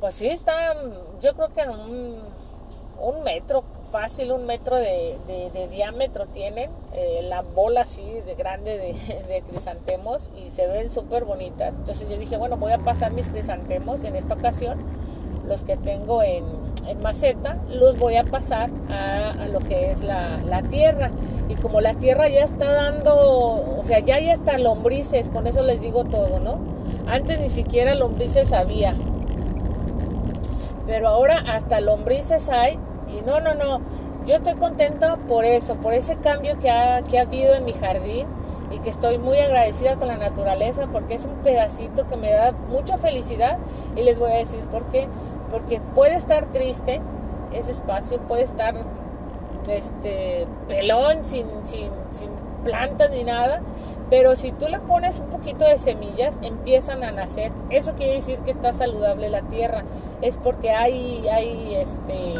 pues 0.00 0.14
sí, 0.14 0.28
está, 0.28 0.74
yo 1.20 1.34
creo 1.34 1.52
que 1.52 1.60
en 1.60 1.70
un 1.70 2.31
un 3.00 3.22
metro, 3.24 3.64
fácil, 3.90 4.32
un 4.32 4.46
metro 4.46 4.76
de, 4.76 5.18
diámetro 5.70 6.26
tienen, 6.26 6.70
eh, 6.92 7.20
la 7.22 7.42
bola 7.42 7.82
así 7.82 8.04
de 8.04 8.34
grande 8.34 8.76
de, 9.28 9.42
crisantemos 9.42 10.30
y 10.36 10.50
se 10.50 10.66
ven 10.66 10.90
súper 10.90 11.24
bonitas. 11.24 11.76
Entonces 11.76 12.08
yo 12.08 12.18
dije, 12.18 12.36
bueno, 12.36 12.56
voy 12.56 12.72
a 12.72 12.78
pasar 12.78 13.12
mis 13.12 13.28
crisantemos 13.28 14.04
en 14.04 14.16
esta 14.16 14.34
ocasión, 14.34 14.78
los 15.46 15.64
que 15.64 15.76
tengo 15.76 16.22
en, 16.22 16.44
maceta, 17.00 17.58
los 17.68 17.96
voy 17.96 18.16
a 18.16 18.24
pasar 18.24 18.70
a, 18.88 19.46
lo 19.46 19.60
que 19.60 19.90
es 19.90 20.02
la, 20.02 20.38
la, 20.38 20.62
tierra. 20.62 21.10
Y 21.48 21.54
como 21.56 21.80
la 21.80 21.94
tierra 21.94 22.28
ya 22.28 22.42
está 22.42 22.72
dando, 22.72 23.78
o 23.78 23.82
sea, 23.82 24.00
ya 24.00 24.16
hay 24.16 24.30
hasta 24.30 24.58
lombrices, 24.58 25.28
con 25.28 25.46
eso 25.46 25.62
les 25.62 25.80
digo 25.80 26.04
todo, 26.04 26.40
¿no? 26.40 26.58
Antes 27.06 27.40
ni 27.40 27.48
siquiera 27.48 27.94
lombrices 27.94 28.52
había. 28.52 28.94
Pero 30.92 31.08
ahora 31.08 31.42
hasta 31.48 31.80
lombrices 31.80 32.50
hay 32.50 32.78
y 33.08 33.22
no, 33.22 33.40
no, 33.40 33.54
no, 33.54 33.80
yo 34.26 34.34
estoy 34.34 34.56
contenta 34.56 35.16
por 35.16 35.46
eso, 35.46 35.76
por 35.76 35.94
ese 35.94 36.16
cambio 36.16 36.58
que 36.58 36.68
ha, 36.70 37.00
que 37.00 37.18
ha 37.18 37.22
habido 37.22 37.54
en 37.54 37.64
mi 37.64 37.72
jardín 37.72 38.26
y 38.70 38.78
que 38.80 38.90
estoy 38.90 39.16
muy 39.16 39.38
agradecida 39.38 39.96
con 39.96 40.08
la 40.08 40.18
naturaleza 40.18 40.88
porque 40.92 41.14
es 41.14 41.24
un 41.24 41.36
pedacito 41.36 42.06
que 42.06 42.18
me 42.18 42.30
da 42.30 42.52
mucha 42.52 42.98
felicidad 42.98 43.56
y 43.96 44.02
les 44.02 44.18
voy 44.18 44.32
a 44.32 44.34
decir 44.34 44.64
por 44.64 44.84
qué. 44.90 45.08
Porque 45.50 45.80
puede 45.94 46.14
estar 46.14 46.52
triste 46.52 47.00
ese 47.54 47.70
espacio, 47.70 48.20
puede 48.28 48.42
estar 48.42 48.74
este 49.66 50.46
pelón, 50.68 51.24
sin, 51.24 51.46
sin, 51.62 51.88
sin 52.10 52.28
plantas 52.64 53.10
ni 53.12 53.24
nada, 53.24 53.62
pero 54.12 54.36
si 54.36 54.52
tú 54.52 54.68
le 54.68 54.78
pones 54.78 55.20
un 55.20 55.30
poquito 55.30 55.64
de 55.64 55.78
semillas, 55.78 56.38
empiezan 56.42 57.02
a 57.02 57.12
nacer. 57.12 57.50
Eso 57.70 57.94
quiere 57.94 58.16
decir 58.16 58.38
que 58.40 58.50
está 58.50 58.74
saludable 58.74 59.30
la 59.30 59.40
tierra. 59.48 59.84
Es 60.20 60.36
porque 60.36 60.70
hay, 60.70 61.26
hay 61.28 61.76
este 61.76 62.34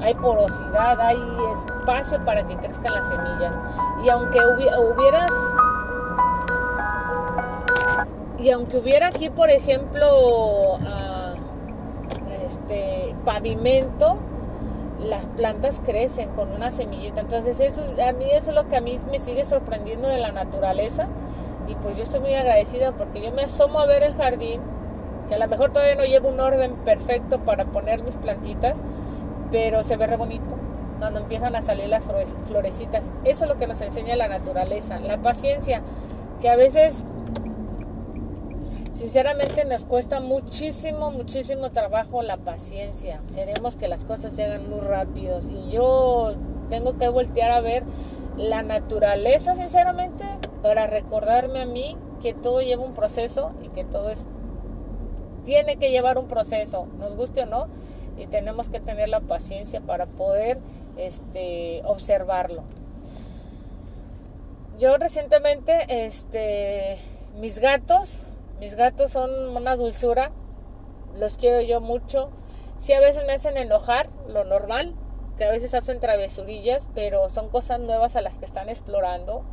hay 0.00 0.14
porosidad, 0.14 0.98
hay 0.98 1.18
espacio 1.52 2.24
para 2.24 2.46
que 2.46 2.56
crezcan 2.56 2.94
las 2.94 3.06
semillas. 3.06 3.54
Y 4.02 4.08
aunque 4.08 4.38
hubieras 4.38 5.30
y 8.38 8.50
aunque 8.50 8.78
hubiera 8.78 9.08
aquí, 9.08 9.28
por 9.28 9.50
ejemplo, 9.50 10.78
ah, 10.86 11.34
este 12.46 13.14
pavimento, 13.26 14.16
las 15.04 15.26
plantas 15.26 15.80
crecen 15.84 16.30
con 16.30 16.52
una 16.52 16.70
semillita. 16.70 17.20
Entonces, 17.20 17.60
eso 17.60 17.82
a 18.04 18.12
mí 18.12 18.26
eso 18.30 18.50
es 18.50 18.56
lo 18.56 18.68
que 18.68 18.76
a 18.76 18.80
mí 18.80 18.96
me 19.10 19.18
sigue 19.18 19.44
sorprendiendo 19.44 20.08
de 20.08 20.18
la 20.18 20.32
naturaleza. 20.32 21.08
Y 21.68 21.74
pues 21.76 21.96
yo 21.96 22.02
estoy 22.02 22.20
muy 22.20 22.34
agradecida 22.34 22.92
porque 22.92 23.22
yo 23.22 23.32
me 23.32 23.42
asomo 23.42 23.78
a 23.78 23.86
ver 23.86 24.02
el 24.02 24.14
jardín, 24.14 24.60
que 25.28 25.34
a 25.34 25.38
lo 25.38 25.48
mejor 25.48 25.72
todavía 25.72 25.94
no 25.94 26.04
llevo 26.04 26.28
un 26.28 26.40
orden 26.40 26.74
perfecto 26.84 27.40
para 27.40 27.64
poner 27.64 28.02
mis 28.02 28.16
plantitas, 28.16 28.82
pero 29.50 29.82
se 29.82 29.96
ve 29.96 30.06
re 30.06 30.16
bonito 30.16 30.56
cuando 30.98 31.20
empiezan 31.20 31.56
a 31.56 31.62
salir 31.62 31.88
las 31.88 32.06
florecitas. 32.46 33.10
Eso 33.24 33.44
es 33.44 33.50
lo 33.50 33.56
que 33.56 33.66
nos 33.66 33.80
enseña 33.80 34.16
la 34.16 34.28
naturaleza, 34.28 34.98
la 35.00 35.18
paciencia, 35.18 35.80
que 36.40 36.48
a 36.50 36.56
veces 36.56 37.04
sinceramente 38.94 39.64
nos 39.64 39.84
cuesta 39.84 40.20
muchísimo, 40.20 41.10
muchísimo 41.10 41.70
trabajo 41.72 42.22
la 42.22 42.38
paciencia. 42.38 43.20
Queremos 43.34 43.76
que 43.76 43.88
las 43.88 44.04
cosas 44.04 44.34
se 44.34 44.44
hagan 44.44 44.70
muy 44.70 44.80
rápidos 44.80 45.50
y 45.50 45.70
yo 45.70 46.34
tengo 46.70 46.96
que 46.96 47.08
voltear 47.08 47.50
a 47.50 47.60
ver 47.60 47.82
la 48.36 48.62
naturaleza, 48.62 49.54
sinceramente, 49.54 50.24
para 50.62 50.86
recordarme 50.86 51.60
a 51.60 51.66
mí 51.66 51.96
que 52.22 52.32
todo 52.32 52.62
lleva 52.62 52.84
un 52.84 52.94
proceso 52.94 53.52
y 53.62 53.68
que 53.68 53.84
todo 53.84 54.10
es 54.10 54.26
tiene 55.44 55.76
que 55.76 55.90
llevar 55.90 56.16
un 56.16 56.26
proceso, 56.26 56.86
nos 56.98 57.16
guste 57.16 57.42
o 57.42 57.46
no 57.46 57.68
y 58.16 58.26
tenemos 58.26 58.70
que 58.70 58.80
tener 58.80 59.10
la 59.10 59.20
paciencia 59.20 59.82
para 59.82 60.06
poder 60.06 60.58
este, 60.96 61.82
observarlo. 61.84 62.62
Yo 64.78 64.96
recientemente, 64.96 66.06
este, 66.06 66.96
mis 67.38 67.58
gatos, 67.58 68.33
mis 68.64 68.76
gatos 68.76 69.10
son 69.10 69.54
una 69.54 69.76
dulzura, 69.76 70.32
los 71.18 71.36
quiero 71.36 71.60
yo 71.60 71.82
mucho. 71.82 72.30
Sí, 72.78 72.94
a 72.94 73.00
veces 73.00 73.26
me 73.26 73.34
hacen 73.34 73.58
enojar, 73.58 74.08
lo 74.26 74.44
normal, 74.44 74.94
que 75.36 75.44
a 75.44 75.50
veces 75.50 75.74
hacen 75.74 76.00
travesurillas, 76.00 76.86
pero 76.94 77.28
son 77.28 77.50
cosas 77.50 77.78
nuevas 77.80 78.16
a 78.16 78.22
las 78.22 78.38
que 78.38 78.46
están 78.46 78.70
explorando 78.70 79.44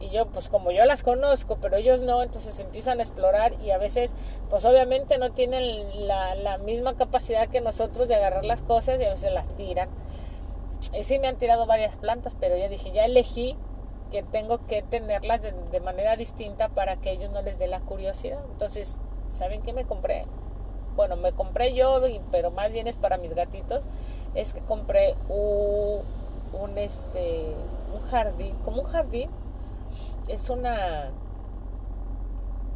y 0.00 0.10
yo 0.10 0.26
pues 0.26 0.48
como 0.48 0.70
yo 0.70 0.84
las 0.84 1.02
conozco 1.02 1.56
pero 1.62 1.76
ellos 1.76 2.02
no 2.02 2.22
entonces 2.22 2.58
empiezan 2.60 2.98
a 2.98 3.02
explorar 3.02 3.54
y 3.62 3.70
a 3.70 3.78
veces 3.78 4.14
pues 4.50 4.64
obviamente 4.64 5.16
no 5.18 5.32
tienen 5.32 6.06
la, 6.06 6.58
misma 6.58 6.94
capacidad 6.96 7.48
que 7.48 7.60
nosotros 7.60 8.08
de 8.08 8.16
agarrar 8.16 8.44
las 8.44 8.60
cosas 8.60 9.00
y 9.00 9.04
a 9.04 9.10
veces 9.10 9.32
las 9.32 9.54
tiran 9.54 9.88
y 10.92 11.04
sí 11.04 11.18
me 11.18 11.28
han 11.28 11.38
tirado 11.38 11.66
varias 11.66 11.96
plantas 11.96 12.36
pero 12.38 12.56
ya 12.56 12.68
dije 12.68 12.90
ya 12.92 13.04
elegí 13.04 13.56
que 14.14 14.22
tengo 14.22 14.64
que 14.68 14.80
tenerlas 14.82 15.42
de, 15.42 15.80
manera 15.80 16.14
distinta 16.14 16.68
para 16.68 16.94
que 16.94 17.10
ellos 17.10 17.32
no 17.32 17.42
les 17.42 17.58
dé 17.58 17.66
la 17.66 17.80
curiosidad. 17.80 18.38
Entonces 18.52 19.02
saben 19.28 19.60
qué 19.62 19.72
me 19.72 19.84
compré 19.84 20.26
bueno 20.94 21.16
me 21.16 21.32
compré 21.32 21.74
yo 21.74 22.00
pero 22.30 22.52
más 22.52 22.70
bien 22.70 22.86
es 22.86 22.96
para 22.96 23.16
mis 23.16 23.34
gatitos 23.34 23.82
es 24.36 24.52
que 24.52 24.60
compré 24.60 25.16
un, 25.28 26.02
un 26.52 26.78
este 26.78 27.52
un 27.92 28.00
jardín 28.08 28.54
como 28.64 28.82
un 28.82 28.86
jardín 28.86 29.28
es 30.28 30.50
una 30.50 31.10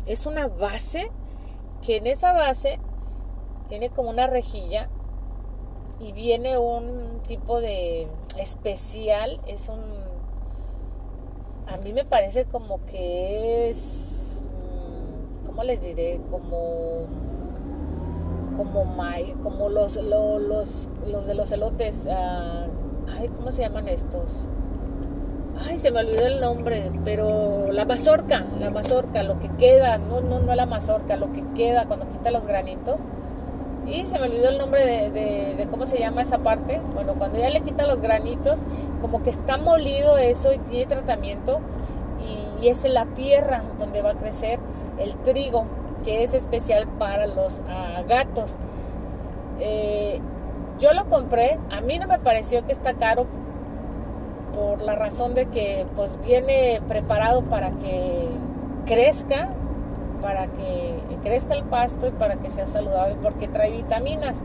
es 0.07 0.27
una 0.27 0.49
base 0.49 1.13
que 1.87 1.99
en 1.99 2.09
esa 2.09 2.33
base 2.33 2.81
tiene 3.69 3.89
como 3.91 4.11
una 4.11 4.27
rejilla 4.27 4.89
y 6.01 6.11
viene 6.11 6.59
un 6.59 7.21
tipo 7.29 7.61
de 7.61 8.09
especial, 8.37 9.41
es 9.47 9.69
un 9.69 9.81
a 11.69 11.77
mí 11.79 11.93
me 11.93 12.05
parece 12.05 12.45
como 12.47 12.85
que 12.87 13.69
es 13.69 14.43
mm, 14.45 15.47
¿cómo 15.47 15.65
les 15.65 15.83
diré? 15.83 16.21
como 16.31 17.07
como 18.57 18.97
como 19.43 19.69
los, 19.69 19.97
los, 19.97 20.43
los, 21.07 21.27
de 21.29 21.35
los 21.35 21.53
elotes, 21.53 22.09
ah, 22.11 22.67
ay, 23.17 23.29
¿cómo 23.29 23.53
se 23.53 23.63
llaman 23.63 23.87
estos? 23.87 24.29
ay, 25.67 25.79
se 25.79 25.91
me 25.91 26.01
olvidó 26.01 26.27
el 26.27 26.41
nombre, 26.41 26.91
pero 27.05 27.71
la 27.73 27.85
mazorca, 27.85 28.45
la 28.59 28.71
mazorca, 28.71 29.23
lo 29.23 29.39
que 29.39 29.49
queda, 29.57 29.99
no, 29.99 30.21
no, 30.21 30.41
no 30.41 30.55
la 30.55 30.67
mazorca, 30.67 31.17
lo 31.17 31.33
que 31.33 31.45
queda 31.55 31.87
cuando 31.87 32.09
quita 32.09 32.31
los 32.31 32.47
granitos. 32.47 33.01
Y 33.89 34.05
se 34.05 34.19
me 34.19 34.27
olvidó 34.27 34.51
el 34.51 34.59
nombre 34.59 34.85
de, 35.11 35.67
cómo 35.71 35.87
se 35.87 35.99
llama 35.99 36.23
esa 36.23 36.39
parte. 36.39 36.81
Bueno, 36.95 37.15
cuando 37.15 37.39
ya 37.39 37.49
le 37.49 37.61
quita 37.61 37.87
los 37.87 38.01
granitos, 38.01 38.61
como 39.01 39.23
que 39.23 39.31
está 39.31 39.57
molido 39.57 40.19
eso 40.19 40.53
y 40.53 40.59
tiene 40.59 40.87
tratamiento. 40.87 41.61
Y, 42.61 42.69
es 42.69 42.85
la 42.85 43.07
tierra 43.07 43.63
donde 43.79 44.03
va 44.03 44.11
a 44.11 44.15
crecer 44.15 44.59
el 44.99 45.15
trigo, 45.19 45.65
que 46.05 46.25
es 46.25 46.35
especial 46.35 46.89
para 46.99 47.27
los 47.27 47.63
ah, 47.69 48.03
gatos. 48.07 48.57
Eh, 49.61 50.21
yo 50.79 50.93
lo 50.93 51.09
compré, 51.09 51.59
a 51.71 51.81
mí 51.81 51.99
no 51.99 52.07
me 52.07 52.19
pareció 52.19 52.65
que 52.65 52.73
está 52.73 52.95
caro 52.95 53.27
por 54.53 54.83
la 54.83 54.97
razón 54.97 55.35
de 55.35 55.47
que 55.47 55.87
pues 55.95 56.19
viene 56.21 56.81
preparado 56.89 57.43
para 57.45 57.71
que 57.71 58.29
crezca, 58.87 59.51
para 60.21 60.47
que 60.47 61.01
crezca 61.23 61.55
el 61.55 61.65
pasto 61.65 62.07
y 62.07 62.11
para 62.11 62.37
que 62.37 62.51
sea 62.51 62.67
saludable, 62.67 63.17
porque 63.21 63.49
trae 63.49 63.71
vitaminas 63.71 64.43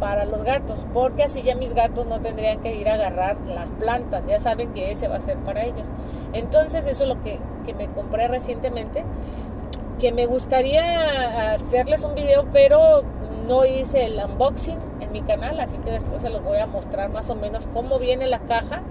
para 0.00 0.24
los 0.24 0.42
gatos, 0.42 0.86
porque 0.92 1.24
así 1.24 1.42
ya 1.42 1.54
mis 1.54 1.72
gatos 1.72 2.06
no 2.06 2.20
tendrían 2.20 2.60
que 2.60 2.74
ir 2.74 2.88
a 2.88 2.94
agarrar 2.94 3.36
las 3.46 3.70
plantas, 3.70 4.26
ya 4.26 4.38
saben 4.38 4.72
que 4.72 4.90
ese 4.90 5.08
va 5.08 5.16
a 5.16 5.20
ser 5.20 5.38
para 5.38 5.64
ellos. 5.64 5.86
Entonces 6.32 6.86
eso 6.86 7.04
es 7.04 7.08
lo 7.08 7.22
que, 7.22 7.38
que 7.64 7.74
me 7.74 7.88
compré 7.88 8.28
recientemente, 8.28 9.04
que 9.98 10.12
me 10.12 10.26
gustaría 10.26 11.52
hacerles 11.52 12.04
un 12.04 12.14
video, 12.14 12.44
pero 12.52 13.02
no 13.46 13.64
hice 13.64 14.06
el 14.06 14.20
unboxing 14.22 14.78
en 15.00 15.12
mi 15.12 15.22
canal, 15.22 15.60
así 15.60 15.78
que 15.78 15.90
después 15.90 16.22
se 16.22 16.30
los 16.30 16.42
voy 16.42 16.58
a 16.58 16.66
mostrar 16.66 17.10
más 17.10 17.30
o 17.30 17.36
menos 17.36 17.68
cómo 17.72 17.98
viene 17.98 18.26
la 18.26 18.40
caja 18.40 18.82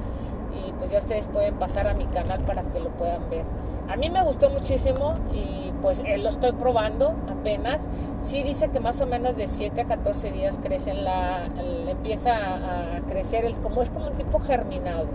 y 0.53 0.71
pues 0.73 0.91
ya 0.91 0.99
ustedes 0.99 1.27
pueden 1.27 1.55
pasar 1.55 1.87
a 1.87 1.93
mi 1.93 2.05
canal 2.05 2.41
para 2.41 2.63
que 2.63 2.79
lo 2.79 2.89
puedan 2.91 3.29
ver. 3.29 3.45
A 3.89 3.95
mí 3.95 4.09
me 4.09 4.23
gustó 4.23 4.49
muchísimo 4.49 5.15
y 5.33 5.71
pues 5.81 6.01
eh, 6.05 6.17
lo 6.17 6.29
estoy 6.29 6.53
probando 6.53 7.13
apenas. 7.29 7.89
Sí 8.21 8.43
dice 8.43 8.69
que 8.69 8.79
más 8.79 9.01
o 9.01 9.05
menos 9.05 9.35
de 9.35 9.47
7 9.47 9.81
a 9.81 9.85
14 9.85 10.31
días 10.31 10.59
crecen 10.61 11.03
la, 11.03 11.45
empieza 11.87 12.31
a, 12.33 13.01
crecer 13.07 13.45
el, 13.45 13.55
como 13.55 13.81
es 13.81 13.89
como 13.89 14.07
un 14.07 14.15
tipo 14.15 14.39
germinado. 14.39 15.07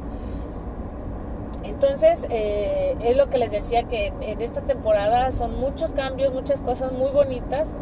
Entonces, 1.65 2.27
eh, 2.31 2.97
es 3.03 3.17
lo 3.17 3.31
que 3.31 3.39
les 3.39 3.51
decía 3.51 3.85
que 3.85 4.13
en, 4.21 4.41
esta 4.41 4.61
temporada 4.63 5.31
son 5.31 5.59
muchos 5.59 5.91
cambios, 5.91 6.33
muchas 6.33 6.61
cosas 6.61 6.93
muy 6.93 7.11
bonitas 7.11 7.75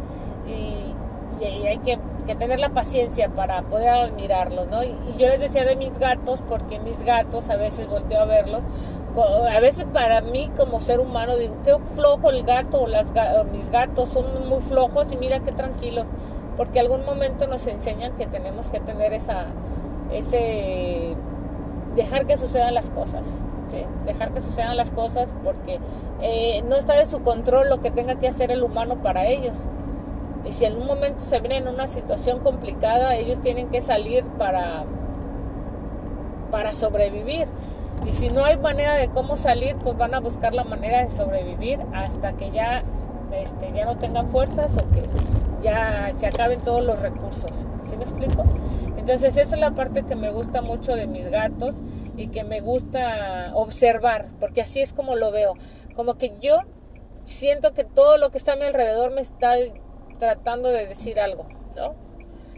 y, 0.47 0.95
hay 1.43 1.77
que, 1.79 1.99
tener 2.35 2.59
la 2.59 2.69
paciencia 2.69 3.29
para 3.29 3.61
poder 3.63 3.89
admirarlos, 3.89 4.67
¿no? 4.67 4.83
Y, 4.83 4.95
yo 5.17 5.27
les 5.27 5.39
decía 5.39 5.65
de 5.65 5.75
mis 5.75 5.97
gatos, 5.99 6.43
porque 6.47 6.79
mis 6.79 7.03
gatos 7.03 7.49
a 7.49 7.55
veces 7.55 7.87
volteo 7.87 8.21
a 8.21 8.25
verlos, 8.25 8.63
a 9.51 9.59
veces 9.59 9.85
para 9.91 10.21
mí 10.21 10.51
como 10.57 10.79
ser 10.79 10.99
humano 10.99 11.35
digo, 11.37 11.55
qué 11.63 11.75
flojo 11.95 12.29
el 12.29 12.43
gato 12.43 12.81
o, 12.81 12.87
las, 12.87 13.11
mis 13.51 13.69
gatos 13.71 14.09
son 14.09 14.47
muy 14.47 14.59
flojos 14.59 15.11
y 15.11 15.17
mira 15.17 15.39
qué 15.39 15.51
tranquilos, 15.51 16.07
porque 16.55 16.79
algún 16.79 17.03
momento 17.05 17.47
nos 17.47 17.65
enseñan 17.67 18.15
que 18.15 18.27
tenemos 18.27 18.67
que 18.69 18.79
tener 18.79 19.13
esa, 19.13 19.47
ese, 20.11 21.15
dejar 21.95 22.25
que 22.27 22.37
sucedan 22.37 22.73
las 22.73 22.89
cosas, 22.89 23.27
dejar 24.05 24.31
que 24.31 24.41
sucedan 24.41 24.77
las 24.77 24.91
cosas 24.91 25.33
porque 25.43 25.79
eh, 26.21 26.63
no 26.67 26.75
está 26.75 26.95
de 26.95 27.05
su 27.05 27.21
control 27.21 27.69
lo 27.69 27.81
que 27.81 27.91
tenga 27.91 28.15
que 28.15 28.27
hacer 28.27 28.51
el 28.51 28.63
humano 28.63 29.01
para 29.01 29.25
ellos. 29.25 29.69
Y 30.45 30.51
si 30.51 30.65
en 30.65 30.77
un 30.77 30.85
momento 30.85 31.19
se 31.19 31.39
ven 31.39 31.51
en 31.51 31.67
una 31.67 31.87
situación 31.87 32.39
complicada, 32.39 33.15
ellos 33.15 33.41
tienen 33.41 33.69
que 33.69 33.81
salir 33.81 34.23
para, 34.37 34.85
para 36.51 36.73
sobrevivir. 36.73 37.47
Y 38.05 38.11
si 38.11 38.29
no 38.29 38.45
hay 38.45 38.57
manera 38.57 38.93
de 38.93 39.09
cómo 39.09 39.35
salir, 39.35 39.75
pues 39.77 39.97
van 39.97 40.13
a 40.13 40.19
buscar 40.19 40.53
la 40.53 40.63
manera 40.63 41.03
de 41.03 41.09
sobrevivir 41.09 41.79
hasta 41.93 42.33
que 42.33 42.51
ya, 42.51 42.83
este, 43.33 43.71
ya 43.73 43.85
no 43.85 43.97
tengan 43.97 44.27
fuerzas 44.27 44.77
o 44.77 44.89
que 44.91 45.03
ya 45.61 46.09
se 46.13 46.27
acaben 46.27 46.61
todos 46.61 46.83
los 46.83 46.99
recursos. 47.01 47.65
¿Sí 47.85 47.97
me 47.97 48.03
explico? 48.03 48.43
Entonces 48.97 49.37
esa 49.37 49.55
es 49.55 49.61
la 49.61 49.71
parte 49.71 50.03
que 50.03 50.15
me 50.15 50.31
gusta 50.31 50.61
mucho 50.61 50.95
de 50.95 51.07
mis 51.07 51.27
gatos 51.27 51.75
y 52.15 52.27
que 52.27 52.43
me 52.43 52.61
gusta 52.61 53.51
observar, 53.53 54.27
porque 54.39 54.61
así 54.61 54.81
es 54.81 54.93
como 54.93 55.15
lo 55.15 55.31
veo. 55.31 55.53
Como 55.95 56.15
que 56.15 56.33
yo 56.41 56.59
siento 57.23 57.73
que 57.73 57.83
todo 57.83 58.17
lo 58.17 58.29
que 58.31 58.37
está 58.37 58.53
a 58.53 58.55
mi 58.55 58.63
alrededor 58.63 59.11
me 59.11 59.21
está 59.21 59.55
tratando 60.17 60.69
de 60.69 60.85
decir 60.85 61.19
algo, 61.19 61.47
¿no? 61.75 61.95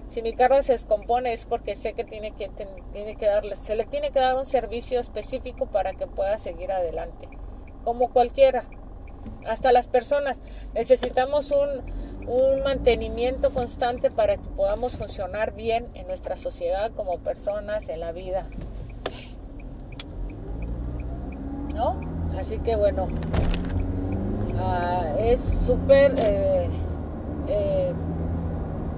Si 0.08 0.22
mi 0.24 0.34
carro 0.34 0.62
se 0.64 0.72
descompone 0.72 1.32
es 1.34 1.46
porque 1.46 1.76
sé 1.76 1.94
que 1.94 2.04
tiene 2.04 2.32
que, 2.32 2.50
tiene 2.92 3.16
que 3.16 3.28
darle, 3.28 3.56
se 3.56 3.76
le 3.76 3.86
tiene 3.86 4.10
que 4.10 4.20
dar 4.20 4.38
un 4.38 4.46
servicio 4.46 5.00
específico 5.00 5.68
para 5.68 5.94
que 5.94 6.08
pueda 6.08 6.38
seguir 6.38 6.72
adelante, 6.72 7.30
como 7.84 8.10
cualquiera. 8.10 8.66
Hasta 9.46 9.72
las 9.72 9.88
personas 9.88 10.42
necesitamos 10.74 11.52
un, 11.52 12.28
un 12.28 12.64
mantenimiento 12.64 13.52
constante 13.52 14.10
para 14.10 14.38
que 14.38 14.50
podamos 14.56 14.94
funcionar 14.94 15.54
bien 15.54 15.88
en 15.94 16.08
nuestra 16.08 16.38
sociedad 16.38 16.92
como 16.96 17.20
personas, 17.20 17.90
en 17.90 18.00
la 18.00 18.12
vida. 18.12 18.50
Así 22.38 22.60
que 22.60 22.76
bueno, 22.76 23.08
ah, 24.60 25.04
es 25.18 25.40
súper 25.66 26.14
eh, 26.18 26.70
eh, 27.50 27.94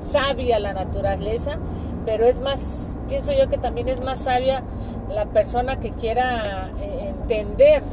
sabia 0.04 0.60
la 0.60 0.74
naturaleza, 0.74 1.58
pero 2.06 2.26
es 2.26 2.40
más, 2.40 2.98
pienso 3.08 3.32
yo 3.34 3.50
que 3.50 3.58
también 3.58 3.88
es 3.88 4.04
más 4.04 4.20
sabia 4.20 4.64
la 5.10 5.26
persona 5.26 5.80
que 5.80 5.92
quiera 5.92 6.72
eh, 6.80 7.10
entender, 7.10 7.84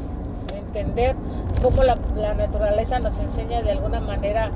entender 0.54 1.16
cómo 1.62 1.82
la, 1.82 1.98
la, 2.16 2.34
naturaleza 2.34 2.98
nos 2.98 3.18
enseña 3.18 3.62
de 3.62 3.72
alguna 3.72 4.00
manera 4.00 4.50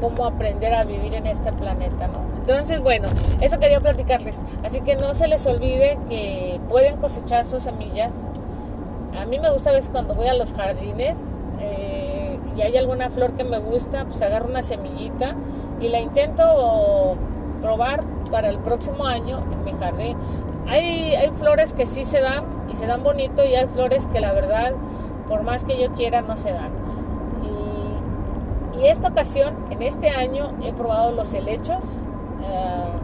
cómo 0.00 0.26
aprender 0.26 0.74
a 0.74 0.84
vivir 0.84 1.14
en 1.14 1.26
este 1.26 1.52
planeta, 1.52 2.08
¿no? 2.08 2.20
Entonces, 2.40 2.80
bueno, 2.80 3.08
eso 3.40 3.58
quería 3.58 3.80
platicarles. 3.80 4.40
Así 4.64 4.80
que 4.80 4.96
no 4.96 5.12
se 5.12 5.28
les 5.28 5.46
olvide 5.46 5.98
que 6.08 6.60
pueden 6.68 6.96
cosechar 6.96 7.44
sus 7.44 7.64
semillas, 7.64 8.28
a 9.18 9.26
mí 9.26 9.38
me 9.38 9.50
gusta 9.50 9.70
a 9.70 9.72
veces 9.72 9.90
cuando 9.90 10.14
voy 10.14 10.28
a 10.28 10.34
los 10.34 10.52
jardines 10.52 11.37
y 12.58 12.62
hay 12.62 12.76
alguna 12.76 13.08
flor 13.08 13.34
que 13.34 13.44
me 13.44 13.58
gusta, 13.60 14.04
pues 14.04 14.20
agarro 14.20 14.48
una 14.48 14.62
semillita 14.62 15.36
y 15.80 15.88
la 15.88 16.00
intento 16.00 17.16
probar 17.62 18.04
para 18.32 18.48
el 18.48 18.58
próximo 18.58 19.06
año 19.06 19.44
en 19.52 19.64
mi 19.64 19.72
jardín. 19.72 20.16
Hay, 20.66 21.14
hay 21.14 21.30
flores 21.30 21.72
que 21.72 21.86
sí 21.86 22.02
se 22.02 22.20
dan 22.20 22.44
y 22.68 22.74
se 22.74 22.86
dan 22.86 23.04
bonito 23.04 23.44
y 23.44 23.54
hay 23.54 23.66
flores 23.68 24.08
que 24.08 24.20
la 24.20 24.32
verdad, 24.32 24.72
por 25.28 25.42
más 25.42 25.64
que 25.64 25.80
yo 25.80 25.92
quiera, 25.92 26.20
no 26.20 26.36
se 26.36 26.52
dan. 26.52 26.72
Y, 28.74 28.80
y 28.80 28.88
esta 28.88 29.08
ocasión, 29.08 29.56
en 29.70 29.82
este 29.82 30.10
año, 30.10 30.50
he 30.62 30.72
probado 30.72 31.12
los 31.12 31.32
helechos. 31.34 31.78
Eh, 32.42 32.98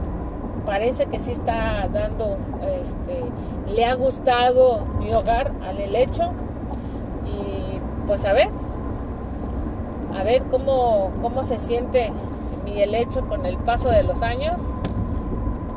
parece 0.66 1.06
que 1.06 1.20
sí 1.20 1.30
está 1.30 1.88
dando, 1.92 2.38
este, 2.80 3.22
le 3.72 3.84
ha 3.84 3.94
gustado 3.94 4.84
mi 4.98 5.14
hogar 5.14 5.52
al 5.62 5.78
helecho 5.78 6.32
y 7.24 7.78
pues 8.06 8.24
a 8.24 8.32
ver, 8.32 8.48
a 10.14 10.22
ver 10.22 10.44
cómo, 10.44 11.10
cómo 11.20 11.42
se 11.42 11.58
siente 11.58 12.12
mi 12.64 12.80
helecho 12.80 13.22
con 13.22 13.46
el 13.46 13.56
paso 13.58 13.90
de 13.90 14.02
los 14.02 14.22
años 14.22 14.60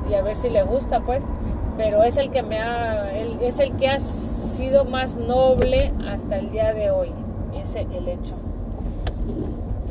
y 0.10 0.14
a 0.14 0.22
ver 0.22 0.36
si 0.36 0.50
le 0.50 0.64
gusta 0.64 1.02
pues, 1.02 1.24
pero 1.76 2.04
es 2.04 2.18
el 2.18 2.32
que 2.32 2.44
me 2.44 2.60
ha, 2.60 3.12
es 3.12 3.60
el 3.60 3.74
que 3.74 3.90
ha 3.90 4.00
sido 4.00 4.86
más 4.86 5.18
noble 5.18 5.92
hasta 6.08 6.38
el 6.38 6.50
día 6.50 6.74
de 6.74 6.92
hoy, 6.92 7.12
ese 7.62 7.82
helecho. 7.82 8.36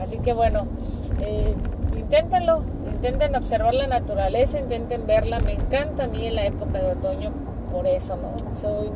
Así 0.00 0.18
que 0.18 0.32
bueno, 0.32 0.66
eh, 1.20 1.54
inténtenlo, 1.96 2.62
intenten 2.92 3.35
observar 3.37 3.74
la 3.74 3.87
naturaleza, 3.87 4.59
intenten 4.59 5.06
verla. 5.06 5.40
Me 5.40 5.52
encanta 5.52 6.04
a 6.04 6.06
mí 6.06 6.26
en 6.26 6.37
la 6.37 6.46
época 6.46 6.78
de 6.78 6.92
otoño 6.92 7.32
por 7.70 7.87
eso, 7.87 8.16
¿no? 8.16 8.54
Soy 8.54 8.90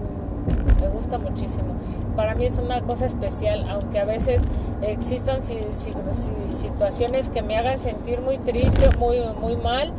me 0.80 0.88
gusta 0.88 1.18
muchísimo. 1.18 1.74
Para 2.16 2.34
mí 2.34 2.46
es 2.46 2.58
una 2.58 2.80
cosa 2.80 3.06
especial, 3.06 3.66
aunque 3.70 3.98
a 3.98 4.04
veces 4.04 4.42
existan 4.82 5.40
situaciones 5.42 7.28
que 7.28 7.42
me 7.42 7.56
hagan 7.56 7.78
sentir 7.78 8.20
muy 8.20 8.38
triste 8.38 8.88
muy, 8.96 9.20
muy 9.40 9.56
mal, 9.56 9.92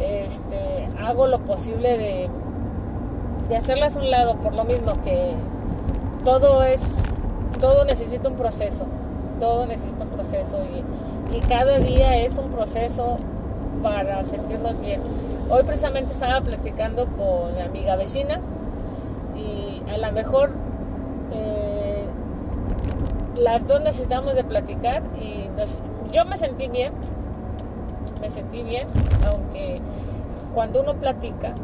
este, 0.00 0.88
hago 1.00 1.26
lo 1.26 1.40
posible 1.44 1.96
de, 1.96 2.30
de 3.48 3.56
hacerlas 3.56 3.96
a 3.96 4.00
un 4.00 4.10
lado, 4.10 4.36
por 4.36 4.54
lo 4.54 4.64
mismo 4.64 5.00
que 5.02 5.34
todo 6.24 6.62
es, 6.64 6.96
todo 7.60 7.84
necesita 7.84 8.28
un 8.28 8.36
proceso, 8.36 8.86
todo 9.40 9.66
necesita 9.66 10.04
un 10.04 10.10
proceso 10.10 10.58
y, 10.64 11.36
y 11.36 11.40
cada 11.42 11.78
día 11.78 12.16
es 12.18 12.38
un 12.38 12.50
proceso 12.50 13.16
para 13.82 14.22
sentirnos 14.24 14.80
bien. 14.80 15.02
Hoy 15.50 15.62
precisamente 15.62 16.12
estaba 16.12 16.40
platicando 16.40 17.06
con 17.06 17.54
mi 17.54 17.60
amiga 17.60 17.96
vecina 17.96 18.40
a 19.88 19.98
lo 19.98 20.12
mejor 20.12 20.52
eh, 21.32 22.06
las 23.38 23.66
dos 23.66 23.80
necesitamos 23.80 24.34
de 24.34 24.44
platicar 24.44 25.02
y 25.20 25.48
yo 26.12 26.24
me 26.24 26.36
sentí 26.36 26.68
bien, 26.68 26.92
me 28.20 28.30
sentí 28.30 28.62
bien, 28.62 28.86
aunque 29.26 29.80
cuando 30.54 30.82
uno 30.82 30.94
platica, 30.94 31.54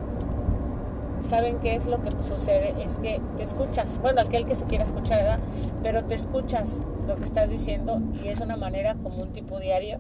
saben 1.21 1.59
qué 1.61 1.75
es 1.75 1.87
lo 1.87 2.01
que 2.03 2.11
sucede, 2.23 2.75
es 2.83 2.99
que 2.99 3.21
te 3.37 3.43
escuchas, 3.43 4.01
bueno, 4.01 4.21
aquel 4.21 4.45
que 4.45 4.55
se 4.55 4.65
quiera 4.65 4.83
escuchar, 4.83 5.19
¿verdad? 5.19 5.39
Pero 5.83 6.05
te 6.05 6.15
escuchas 6.15 6.79
lo 7.07 7.17
que 7.17 7.25
estás 7.25 7.51
diciendo 7.51 8.01
y 8.23 8.29
es 8.29 8.41
una 8.41 8.57
manera 8.57 8.95
como 8.95 9.23
un 9.23 9.33
tipo 9.33 9.59
diario 9.59 9.99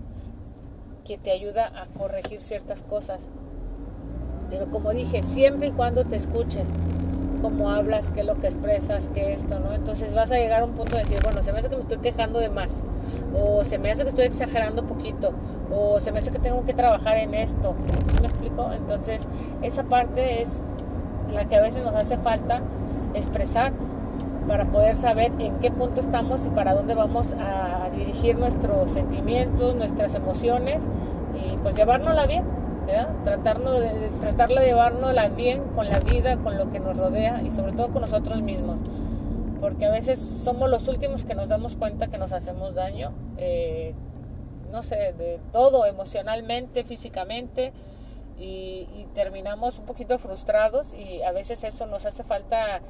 que 1.05 1.19
te 1.19 1.31
ayuda 1.31 1.67
a 1.67 1.87
corregir 1.87 2.43
ciertas 2.43 2.83
cosas. 2.83 3.29
Pero 4.49 4.71
como 4.71 4.91
dije, 4.91 5.23
siempre 5.23 5.69
y 5.69 5.71
cuando 5.71 6.05
te 6.05 6.17
escuches 6.17 6.67
cómo 7.41 7.71
hablas, 7.71 8.11
qué 8.11 8.21
es 8.21 8.27
lo 8.27 8.39
que 8.39 8.47
expresas, 8.47 9.11
qué 9.15 9.33
esto, 9.33 9.59
¿no? 9.59 9.73
Entonces 9.73 10.15
vas 10.15 10.31
a 10.33 10.37
llegar 10.37 10.63
a 10.63 10.65
un 10.65 10.73
punto 10.73 10.97
de 10.97 11.03
decir, 11.03 11.21
bueno, 11.23 11.43
se 11.43 11.53
me 11.53 11.59
hace 11.59 11.69
que 11.69 11.77
me 11.77 11.81
estoy 11.81 11.99
quejando 11.99 12.39
de 12.39 12.51
más, 12.51 12.87
o 13.35 13.65
se 13.65 13.79
me 13.79 13.91
hace 13.91 14.03
que 14.03 14.09
estoy 14.09 14.25
exagerando 14.27 14.85
poquito, 14.85 15.33
o 15.73 16.01
se 16.01 16.13
me 16.13 16.19
hace 16.19 16.31
que 16.31 16.39
tengo 16.39 16.65
que 16.65 16.75
trabajar 16.75 17.17
en 17.19 17.35
esto, 17.35 17.75
¿sí 18.09 18.17
me 18.21 18.27
explico? 18.27 18.73
Entonces 18.73 19.27
esa 19.63 19.85
parte 19.85 20.43
es 20.43 20.63
la 21.33 21.47
que 21.47 21.57
a 21.57 21.61
veces 21.61 21.85
nos 21.85 21.95
hace 21.95 22.17
falta 22.19 22.61
expresar 23.15 23.73
para 24.49 24.65
poder 24.65 24.97
saber 24.97 25.33
en 25.39 25.59
qué 25.59 25.71
punto 25.71 26.01
estamos 26.01 26.47
y 26.47 26.51
para 26.51 26.75
dónde 26.75 26.95
vamos 26.95 27.35
a, 27.39 27.89
dirigir 27.91 28.39
nuestros 28.39 28.93
sentimientos, 28.93 29.75
nuestras 29.75 30.15
emociones 30.15 30.85
y 31.35 31.57
pues 31.57 31.75
llevárnosla 31.75 32.27
bien, 32.27 32.45
Tratarnos 33.25 33.81
de, 33.81 34.11
tratarlo 34.21 34.61
de 34.61 34.75
bien 35.37 35.63
con 35.75 35.89
la 35.89 36.01
vida, 36.01 36.37
con 36.39 36.59
lo 36.59 36.71
que 36.71 36.81
nos 36.81 36.97
rodea 36.97 37.43
y 37.43 37.51
sobre 37.51 37.73
todo 37.73 37.91
con 37.91 38.03
nosotros 38.03 38.43
mismos. 38.43 38.81
Porque 39.61 39.87
a 39.87 39.91
veces 39.91 40.19
somos 40.19 40.71
los 40.71 40.89
últimos 40.89 41.25
que 41.25 41.35
nos 41.35 41.49
damos 41.49 41.77
cuenta 41.77 42.09
que 42.09 42.19
nos 42.19 42.33
hacemos 42.33 42.75
daño, 42.75 43.13
eh, 43.37 43.95
no 44.73 44.83
sé, 44.83 45.13
de 45.13 45.39
todo, 45.53 45.85
emocionalmente, 45.85 46.85
físicamente, 46.85 47.73
y, 48.39 49.07
terminamos 49.15 49.79
un 49.79 49.87
poquito 49.87 50.19
frustrados 50.19 50.95
y 50.95 51.23
a 51.23 51.33
veces 51.33 51.65
eso 51.65 51.87
nos 51.87 52.07
hace 52.07 52.23
falta 52.23 52.81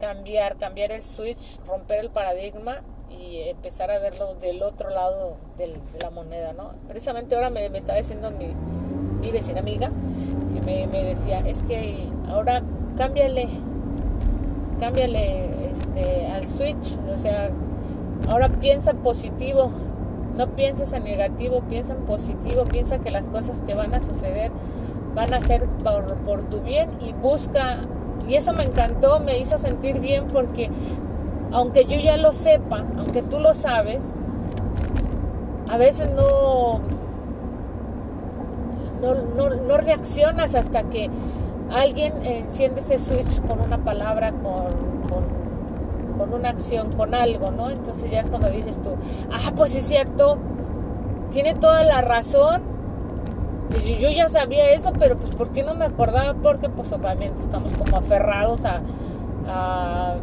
cambiar, 0.00 0.58
cambiar 0.58 0.92
el 0.92 1.02
switch, 1.02 1.60
romper 1.66 2.00
el 2.00 2.10
paradigma 2.10 2.82
y 3.08 3.48
empezar 3.48 3.90
a 3.90 3.98
verlo 3.98 4.34
del 4.34 4.62
otro 4.62 4.90
lado 4.90 5.36
de 5.56 5.80
la 6.02 6.10
moneda, 6.10 6.52
¿no? 6.52 6.72
Precisamente 6.88 7.36
ahora 7.36 7.48
me, 7.48 7.70
me 7.70 7.78
estaba 7.78 7.96
diciendo 7.96 8.30
mi, 8.32 8.52
mi, 9.20 9.30
vecina 9.30 9.60
amiga, 9.60 9.90
que 10.54 10.60
me, 10.60 11.04
decía, 11.04 11.40
es 11.40 11.62
que 11.62 12.08
ahora 12.28 12.62
cámbiale, 12.96 13.48
cámbiale 14.78 15.70
este, 15.70 16.26
al 16.26 16.46
switch, 16.46 16.98
o 17.12 17.16
sea, 17.16 17.50
ahora 18.28 18.48
piensa 18.48 18.94
positivo, 18.94 19.70
no 20.36 20.48
pienses 20.54 20.92
en 20.92 21.04
negativo, 21.04 21.62
piensa 21.68 21.94
en 21.94 22.04
positivo, 22.04 22.64
piensa 22.64 22.98
que 22.98 23.10
las 23.10 23.28
cosas 23.28 23.62
que 23.66 23.74
van 23.74 23.94
a 23.94 24.00
suceder 24.00 24.50
van 25.14 25.34
a 25.34 25.40
ser 25.40 25.64
por, 25.82 26.16
por 26.18 26.42
tu 26.44 26.60
bien 26.60 26.90
y 27.00 27.12
busca 27.12 27.78
y 28.28 28.34
eso 28.34 28.52
me 28.52 28.64
encantó, 28.64 29.20
me 29.20 29.38
hizo 29.38 29.56
sentir 29.56 30.00
bien 30.00 30.28
porque 30.28 30.70
aunque 31.50 31.86
yo 31.86 31.98
ya 31.98 32.16
lo 32.16 32.32
sepa, 32.32 32.84
aunque 32.98 33.22
tú 33.22 33.40
lo 33.40 33.54
sabes, 33.54 34.12
a 35.70 35.78
veces 35.78 36.10
no, 36.14 36.80
no, 39.00 39.50
no, 39.50 39.76
reaccionas 39.76 40.54
hasta 40.54 40.84
que 40.84 41.10
alguien 41.70 42.14
enciende 42.24 42.80
ese 42.80 42.98
switch 42.98 43.40
con 43.46 43.60
una 43.60 43.78
palabra, 43.78 44.32
con, 44.32 45.08
con, 45.08 46.32
una 46.32 46.50
acción, 46.50 46.92
con 46.92 47.14
algo, 47.14 47.50
¿no? 47.50 47.70
Entonces 47.70 48.10
ya 48.10 48.20
es 48.20 48.26
cuando 48.26 48.50
dices 48.50 48.80
tú, 48.82 48.96
ah, 49.32 49.52
pues 49.56 49.74
es 49.74 49.86
cierto, 49.86 50.36
tiene 51.30 51.54
toda 51.54 51.84
la 51.84 52.00
razón. 52.00 52.62
Pues 53.70 53.84
yo 53.84 54.10
ya 54.10 54.28
sabía 54.28 54.70
eso, 54.70 54.92
pero 54.98 55.18
pues 55.18 55.34
¿por 55.36 55.50
qué 55.50 55.62
no 55.62 55.74
me 55.74 55.84
acordaba? 55.84 56.34
Porque 56.34 56.68
pues 56.68 56.90
obviamente 56.92 57.42
estamos 57.42 57.72
como 57.74 57.98
aferrados 57.98 58.64
a, 58.64 58.80
a 59.46 60.16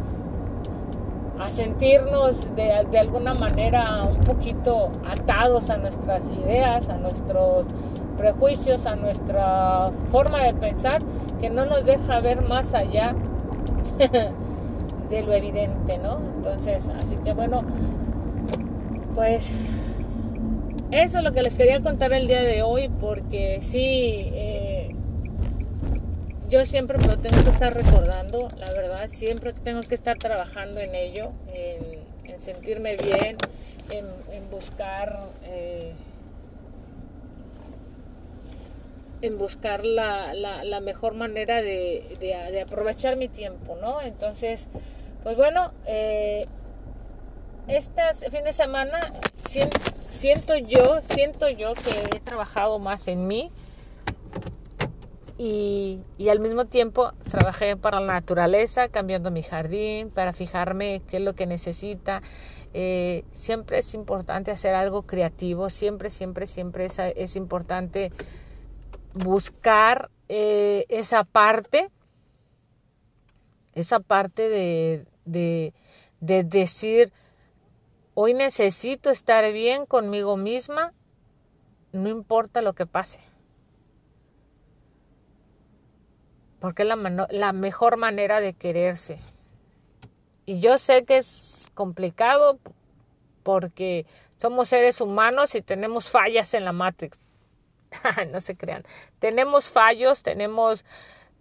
a 1.38 1.50
sentirnos 1.50 2.54
de, 2.56 2.86
de, 2.90 2.98
alguna 2.98 3.34
manera 3.34 4.04
un 4.04 4.20
poquito 4.20 4.90
atados 5.06 5.70
a 5.70 5.76
nuestras 5.76 6.30
ideas, 6.30 6.88
a 6.88 6.96
nuestros 6.96 7.66
prejuicios, 8.16 8.86
a 8.86 8.96
nuestra 8.96 9.90
forma 10.08 10.42
de 10.42 10.54
pensar, 10.54 11.02
que 11.40 11.50
no 11.50 11.66
nos 11.66 11.84
deja 11.84 12.20
ver 12.20 12.42
más 12.42 12.74
allá 12.74 13.14
de 15.10 15.22
lo 15.22 15.32
evidente, 15.32 15.98
¿no? 15.98 16.18
Entonces, 16.36 16.88
así 16.88 17.16
que 17.16 17.32
bueno, 17.32 17.62
pues 19.14 19.52
eso 20.90 21.18
es 21.18 21.24
lo 21.24 21.32
que 21.32 21.42
les 21.42 21.56
quería 21.56 21.80
contar 21.80 22.12
el 22.12 22.28
día 22.28 22.42
de 22.42 22.62
hoy, 22.62 22.88
porque 22.88 23.58
sí, 23.60 24.30
eh, 24.32 24.94
yo 26.48 26.64
siempre 26.64 26.98
me 26.98 27.06
lo 27.06 27.18
tengo 27.18 27.42
que 27.42 27.50
estar 27.50 27.74
recordando, 27.74 28.48
la 28.58 28.72
verdad, 28.72 29.08
siempre 29.08 29.52
tengo 29.52 29.80
que 29.80 29.94
estar 29.94 30.16
trabajando 30.16 30.78
en 30.78 30.94
ello, 30.94 31.30
en, 31.52 32.06
sentirme 32.38 32.96
bien, 32.96 33.36
en, 33.90 34.50
buscar... 34.50 35.20
Eh, 35.44 35.92
en 39.22 39.38
buscar 39.38 39.84
la, 39.84 40.34
la, 40.34 40.80
mejor 40.80 41.14
manera 41.14 41.62
de, 41.62 42.16
de, 42.20 42.60
aprovechar 42.60 43.16
mi 43.16 43.28
tiempo, 43.28 43.76
¿no? 43.80 44.00
Entonces, 44.00 44.66
pues 45.22 45.36
bueno, 45.36 45.72
eh, 45.86 46.46
este 47.66 48.02
fin 48.30 48.44
de 48.44 48.52
semana 48.52 48.98
siento, 49.34 50.56
yo, 50.56 51.00
siento 51.02 51.48
yo 51.48 51.74
que 51.74 52.16
he 52.16 52.20
trabajado 52.20 52.78
más 52.78 53.08
en 53.08 53.26
mí, 53.26 53.50
y, 55.38 56.00
y, 56.16 56.30
al 56.30 56.40
mismo 56.40 56.64
tiempo 56.64 57.12
trabajé 57.30 57.76
para 57.76 58.00
la 58.00 58.14
naturaleza, 58.14 58.88
cambiando 58.88 59.30
mi 59.30 59.42
jardín, 59.42 60.08
para 60.08 60.32
fijarme 60.32 61.02
qué 61.08 61.18
es 61.18 61.22
lo 61.22 61.34
que 61.34 61.44
necesita. 61.44 62.22
Eh, 62.72 63.24
siempre 63.32 63.78
es 63.78 63.94
importante 63.94 64.50
hacer 64.50 64.74
algo 64.74 65.02
creativo, 65.02 65.68
siempre, 65.68 66.10
siempre, 66.10 66.46
siempre 66.46 66.86
es, 66.86 66.98
es 66.98 67.36
importante 67.36 68.12
buscar 69.16 70.10
eh, 70.28 70.86
esa 70.88 71.24
parte, 71.24 71.90
esa 73.74 74.00
parte 74.00 74.48
de, 74.48 75.06
de, 75.24 75.74
de 76.20 76.44
decir, 76.44 77.12
hoy 78.14 78.34
necesito 78.34 79.10
estar 79.10 79.52
bien 79.52 79.86
conmigo 79.86 80.36
misma, 80.36 80.92
no 81.92 82.08
importa 82.08 82.62
lo 82.62 82.74
que 82.74 82.86
pase. 82.86 83.20
porque 86.66 86.82
es 86.82 86.88
la, 86.88 87.28
la 87.30 87.52
mejor 87.52 87.96
manera 87.96 88.40
de 88.40 88.52
quererse. 88.52 89.20
Y 90.46 90.58
yo 90.58 90.78
sé 90.78 91.04
que 91.04 91.18
es 91.18 91.70
complicado 91.74 92.58
porque 93.42 94.04
somos 94.36 94.68
seres 94.68 95.00
humanos 95.00 95.54
y 95.54 95.62
tenemos 95.62 96.08
fallas 96.08 96.54
en 96.54 96.64
la 96.64 96.72
Matrix. 96.72 97.20
no 98.32 98.40
se 98.40 98.56
crean. 98.56 98.84
Tenemos 99.18 99.68
fallos, 99.70 100.22
tenemos 100.22 100.84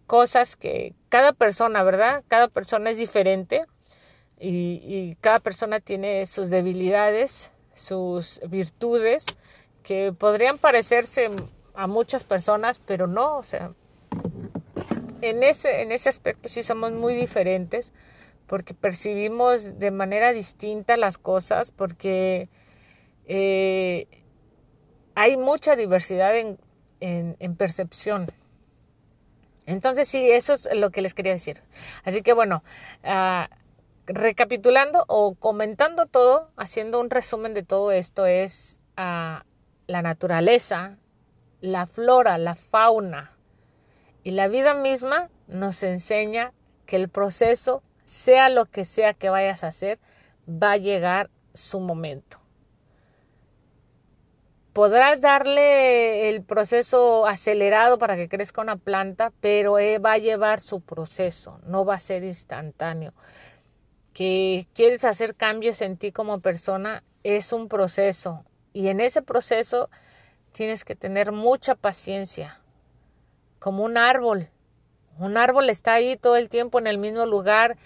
cosas 0.08 0.56
que 0.56 0.94
cada 1.10 1.34
persona, 1.34 1.84
¿verdad? 1.84 2.24
Cada 2.28 2.48
persona 2.48 2.90
es 2.90 2.98
diferente 2.98 3.66
y, 4.40 5.16
cada 5.22 5.40
persona 5.40 5.80
tiene 5.80 6.26
sus 6.26 6.50
debilidades, 6.50 7.54
sus 7.74 8.42
virtudes 8.48 9.26
que 9.84 10.14
podrían 10.14 10.58
parecerse 10.58 11.28
a 11.74 11.88
muchas 11.88 12.24
personas, 12.24 12.80
pero 12.80 13.08
no, 13.08 13.38
o 13.38 13.44
sea, 13.44 13.74
en 15.22 15.44
ese, 15.44 15.82
en 15.82 15.92
ese 15.92 16.10
aspecto 16.10 16.50
sí 16.50 16.64
somos 16.64 16.92
muy 16.92 17.16
diferentes 17.16 17.94
porque 18.48 18.74
percibimos 18.74 19.80
de 19.80 19.92
manera 19.92 20.32
distinta 20.32 20.98
las 20.98 21.18
cosas, 21.18 21.72
porque 21.72 22.50
eh, 23.26 24.08
hay 25.16 25.38
mucha 25.38 25.76
diversidad 25.76 26.36
en, 26.36 27.56
percepción. 27.56 28.28
Entonces 29.66 30.08
sí, 30.08 30.30
eso 30.30 30.54
es 30.54 30.70
lo 30.76 30.92
que 30.92 31.02
les 31.02 31.14
quería 31.14 31.32
decir. 31.32 31.62
Así 32.04 32.22
que 32.22 32.34
bueno, 32.34 32.64
ah, 33.04 33.50
recapitulando 34.06 35.06
o 35.08 35.36
comentando 35.36 36.06
todo, 36.06 36.52
haciendo 36.58 37.00
un 37.00 37.10
resumen 37.10 37.54
de 37.54 37.64
todo 37.64 37.92
esto, 37.92 38.26
es 38.26 38.84
uh, 38.98 39.42
la 39.88 40.02
naturaleza, 40.02 40.98
la 41.62 41.86
flora, 41.86 42.38
la 42.38 42.56
fauna, 42.56 43.32
y 44.24 44.32
la 44.32 44.48
vida 44.48 44.74
misma 44.74 45.30
nos 45.48 45.84
enseña 45.84 46.52
que 46.86 46.96
el 46.96 47.10
proceso, 47.10 47.84
sea 48.04 48.50
lo 48.50 48.66
que 48.66 48.86
sea 48.86 49.14
que 49.14 49.30
vayas 49.30 49.64
a 49.64 49.68
hacer, 49.68 50.00
va 50.48 50.74
a 50.74 50.78
llegar 50.78 51.30
su 51.54 51.80
momento. 51.80 52.40
Podrás 54.76 55.22
darle 55.22 56.28
el 56.28 56.44
proceso 56.44 57.28
acelerado 57.28 57.98
para 57.98 58.18
que 58.18 58.28
crezca 58.28 58.60
una 58.60 58.76
planta, 58.76 59.32
pero 59.40 59.80
eh, 59.80 60.00
va 60.00 60.12
a 60.12 60.18
llevar 60.18 60.60
su 60.60 60.82
proceso, 60.82 61.62
no 61.66 61.86
va 61.86 61.96
a 61.96 62.00
ser 62.02 62.26
instantáneo. 62.26 63.14
Que 64.12 64.68
quieres 64.74 65.06
hacer 65.06 65.34
cambios 65.34 65.82
en 65.82 65.96
ti 65.96 66.12
como 66.12 66.42
persona 66.42 67.06
es 67.24 67.54
un 67.54 67.70
proceso 67.70 68.44
y 68.74 68.90
en 68.90 69.00
ese 69.00 69.22
proceso 69.22 69.90
tienes 70.52 70.84
que 70.84 70.98
tener 70.98 71.32
mucha 71.32 71.76
paciencia, 71.76 72.60
como 73.60 73.86
un 73.86 73.96
árbol. 73.96 74.50
Un 75.20 75.38
árbol 75.38 75.70
está 75.70 75.94
ahí 75.94 76.18
todo 76.18 76.36
el 76.36 76.50
tiempo 76.50 76.80
en 76.80 76.88
el 76.88 76.98
mismo 76.98 77.26
lugar, 77.26 77.78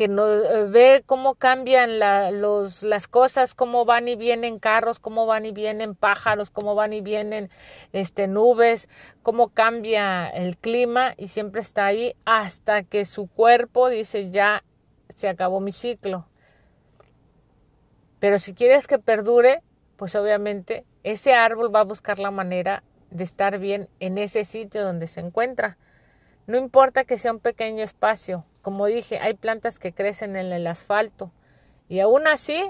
que 0.00 0.08
no, 0.08 0.32
eh, 0.32 0.64
ve 0.64 1.02
cómo 1.04 1.34
cambian 1.34 1.98
los, 2.40 2.82
las 2.82 3.06
cosas, 3.06 3.54
cómo 3.54 3.84
van 3.84 4.08
y 4.08 4.16
vienen 4.16 4.58
carros, 4.58 4.98
cómo 4.98 5.26
van 5.26 5.44
y 5.44 5.52
vienen 5.52 5.94
pájaros, 5.94 6.48
cómo 6.48 6.74
van 6.74 6.94
y 6.94 7.02
vienen 7.02 7.50
este, 7.92 8.26
nubes, 8.26 8.88
cómo 9.22 9.50
cambia 9.50 10.26
el 10.26 10.56
clima 10.56 11.12
y 11.18 11.28
siempre 11.28 11.60
está 11.60 11.84
ahí 11.84 12.16
hasta 12.24 12.82
que 12.82 13.04
su 13.04 13.26
cuerpo 13.26 13.90
dice 13.90 14.30
ya 14.30 14.64
se 15.14 15.28
acabó 15.28 15.60
mi 15.60 15.70
ciclo. 15.70 16.26
Pero 18.20 18.38
si 18.38 18.54
quieres 18.54 18.86
que 18.86 18.98
perdure, 18.98 19.62
pues 19.98 20.14
obviamente 20.14 20.86
ese 21.02 21.34
árbol 21.34 21.74
va 21.74 21.80
a 21.80 21.84
buscar 21.84 22.18
la 22.18 22.30
manera 22.30 22.84
de 23.10 23.24
estar 23.24 23.58
bien 23.58 23.90
en 24.00 24.16
ese 24.16 24.46
sitio 24.46 24.82
donde 24.82 25.08
se 25.08 25.20
encuentra. 25.20 25.76
No 26.46 26.56
importa 26.56 27.04
que 27.04 27.18
sea 27.18 27.32
un 27.32 27.40
pequeño 27.40 27.84
espacio, 27.84 28.46
como 28.62 28.86
dije, 28.86 29.18
hay 29.18 29.34
plantas 29.34 29.78
que 29.78 29.92
crecen 29.92 30.36
en 30.36 30.52
el 30.52 30.66
asfalto 30.66 31.32
y 31.88 32.00
aún 32.00 32.26
así 32.26 32.62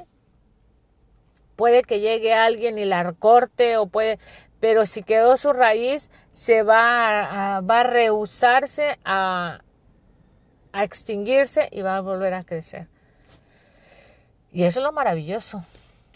puede 1.56 1.82
que 1.82 2.00
llegue 2.00 2.32
alguien 2.32 2.78
y 2.78 2.84
la 2.84 3.12
corte 3.12 3.76
o 3.76 3.86
puede, 3.86 4.18
pero 4.60 4.86
si 4.86 5.02
quedó 5.02 5.36
su 5.36 5.52
raíz, 5.52 6.10
se 6.30 6.62
va 6.62 7.56
a, 7.56 7.60
va 7.60 7.82
rehusarse 7.82 8.98
a, 9.04 9.60
a 10.72 10.84
extinguirse 10.84 11.68
y 11.70 11.82
va 11.82 11.96
a 11.96 12.00
volver 12.00 12.34
a 12.34 12.44
crecer. 12.44 12.88
Y 14.52 14.64
eso 14.64 14.80
es 14.80 14.84
lo 14.84 14.92
maravilloso. 14.92 15.64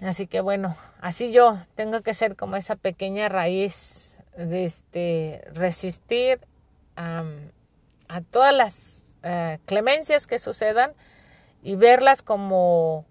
Así 0.03 0.27
que 0.27 0.41
bueno, 0.41 0.77
así 1.01 1.31
yo 1.31 1.59
tengo 1.75 2.03
que 2.03 2.15
ser 2.15 2.37
como 2.37 2.57
esa 2.57 2.77
pequeña 2.77 3.29
raíz 3.29 4.23
de 4.37 4.65
este, 4.65 5.45
resistir 5.53 6.41
a 6.97 8.21
todas 8.31 8.55
las 8.55 9.04
eh, 9.25 9.59
clemencias 9.65 10.27
que 10.27 10.39
sucedan 10.39 10.93
y 11.63 11.77
verlas 11.77 12.23
como, 12.23 13.07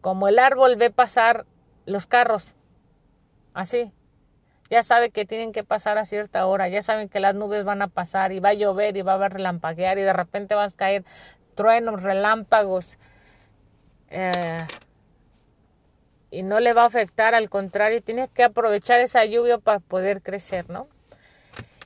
como 0.00 0.28
el 0.28 0.38
árbol 0.38 0.76
ve 0.76 0.90
pasar 0.90 1.44
los 1.86 2.06
carros. 2.06 2.54
Así. 3.52 3.92
Ya 4.70 4.82
sabe 4.82 5.10
que 5.10 5.24
tienen 5.24 5.52
que 5.52 5.64
pasar 5.64 5.98
a 5.98 6.04
cierta 6.04 6.46
hora, 6.46 6.68
ya 6.68 6.82
saben 6.82 7.08
que 7.08 7.20
las 7.20 7.34
nubes 7.34 7.64
van 7.64 7.82
a 7.82 7.88
pasar 7.88 8.32
y 8.32 8.40
va 8.40 8.48
a 8.50 8.54
llover 8.54 8.96
y 8.96 9.02
va 9.02 9.12
a 9.12 9.14
haber 9.14 9.34
relampaguear 9.34 9.98
y 9.98 10.02
de 10.02 10.12
repente 10.12 10.56
van 10.56 10.68
a 10.68 10.72
caer 10.72 11.04
truenos, 11.54 12.02
relámpagos. 12.02 12.98
Eh, 14.10 14.66
y 16.30 16.42
no 16.42 16.60
le 16.60 16.72
va 16.72 16.82
a 16.82 16.86
afectar, 16.86 17.34
al 17.34 17.48
contrario, 17.48 18.02
tiene 18.02 18.28
que 18.28 18.44
aprovechar 18.44 19.00
esa 19.00 19.24
lluvia 19.24 19.58
para 19.58 19.78
poder 19.78 20.22
crecer, 20.22 20.68
¿no? 20.68 20.88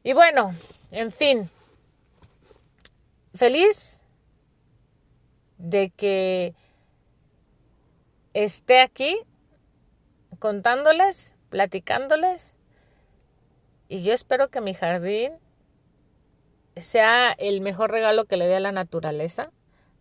Y 0.03 0.15
bueno, 0.15 0.55
en 0.91 1.13
fin, 1.13 1.51
feliz 3.35 4.03
de 5.59 5.91
que 5.91 6.55
esté 8.33 8.81
aquí 8.81 9.19
contándoles, 10.39 11.35
platicándoles, 11.51 12.55
y 13.89 14.03
yo 14.03 14.13
espero 14.13 14.51
que 14.51 14.61
mi 14.61 14.73
jardín 14.73 15.33
sea 16.77 17.33
el 17.33 17.61
mejor 17.61 17.91
regalo 17.91 18.25
que 18.25 18.37
le 18.37 18.47
dé 18.47 18.55
a 18.55 18.61
la 18.61 18.71
naturaleza 18.71 19.51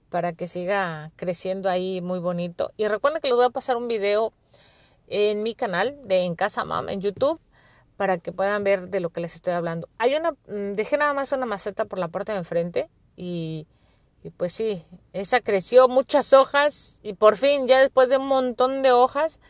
para 0.10 0.34
que 0.34 0.46
siga 0.46 1.12
creciendo 1.16 1.70
ahí 1.70 2.00
muy 2.00 2.20
bonito. 2.20 2.72
Y 2.78 2.88
recuerden 2.88 3.20
que 3.20 3.30
les 3.30 3.36
voy 3.36 3.46
a 3.46 3.50
pasar 3.50 3.78
un 3.78 3.88
video 3.88 4.32
en 5.08 5.42
mi 5.42 5.56
canal 5.56 5.98
de 6.04 6.22
En 6.22 6.36
Casa 6.36 6.66
Mam 6.66 6.88
en 6.90 7.02
YouTube 7.02 7.42
para 7.98 8.20
que 8.20 8.32
puedan 8.32 8.64
ver 8.64 8.90
de 8.90 9.00
lo 9.00 9.10
que 9.10 9.22
les 9.22 9.34
estoy 9.34 9.54
hablando. 9.54 9.90
Hay 9.98 10.14
una, 10.14 10.32
mm, 10.32 10.74
dejé 10.74 10.98
nada 10.98 11.14
más 11.14 11.32
una 11.32 11.48
maceta 11.48 11.86
por 11.86 11.98
la 11.98 12.08
parte 12.10 12.32
de 12.32 12.38
enfrente 12.38 12.90
y, 13.22 13.68
pues 14.38 14.54
sí, 14.54 14.86
esa 15.12 15.42
creció 15.42 15.90
muchas 15.90 16.32
hojas 16.32 17.02
y 17.04 17.16
por 17.16 17.36
fin, 17.36 17.68
ya 17.68 17.80
después 17.82 18.08
de 18.08 18.18
un 18.18 18.28
montón 18.28 18.82
de 18.82 18.94
hojas, 18.94 19.42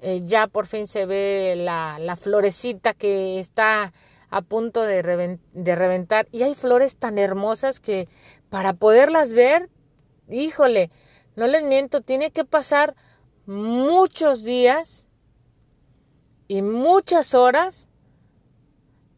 eh, 0.00 0.22
ya 0.24 0.48
por 0.48 0.66
fin 0.66 0.88
se 0.88 1.06
ve 1.06 1.54
la, 1.56 2.00
la 2.00 2.16
florecita 2.16 2.92
que 2.92 3.38
está 3.38 3.92
a 4.30 4.42
punto 4.42 4.82
de, 4.82 5.38
de 5.52 5.76
reventar. 5.76 6.26
Y 6.32 6.42
hay 6.42 6.56
flores 6.56 6.96
tan 6.96 7.18
hermosas 7.18 7.78
que 7.78 8.08
para 8.50 8.72
poderlas 8.72 9.32
ver, 9.32 9.70
híjole, 10.28 10.90
no 11.36 11.46
les 11.46 11.62
miento, 11.62 12.00
tiene 12.00 12.32
que 12.32 12.44
pasar 12.44 12.96
muchos 13.46 14.42
días 14.42 15.06
y 16.48 16.62
muchas 16.62 17.34
horas 17.34 17.88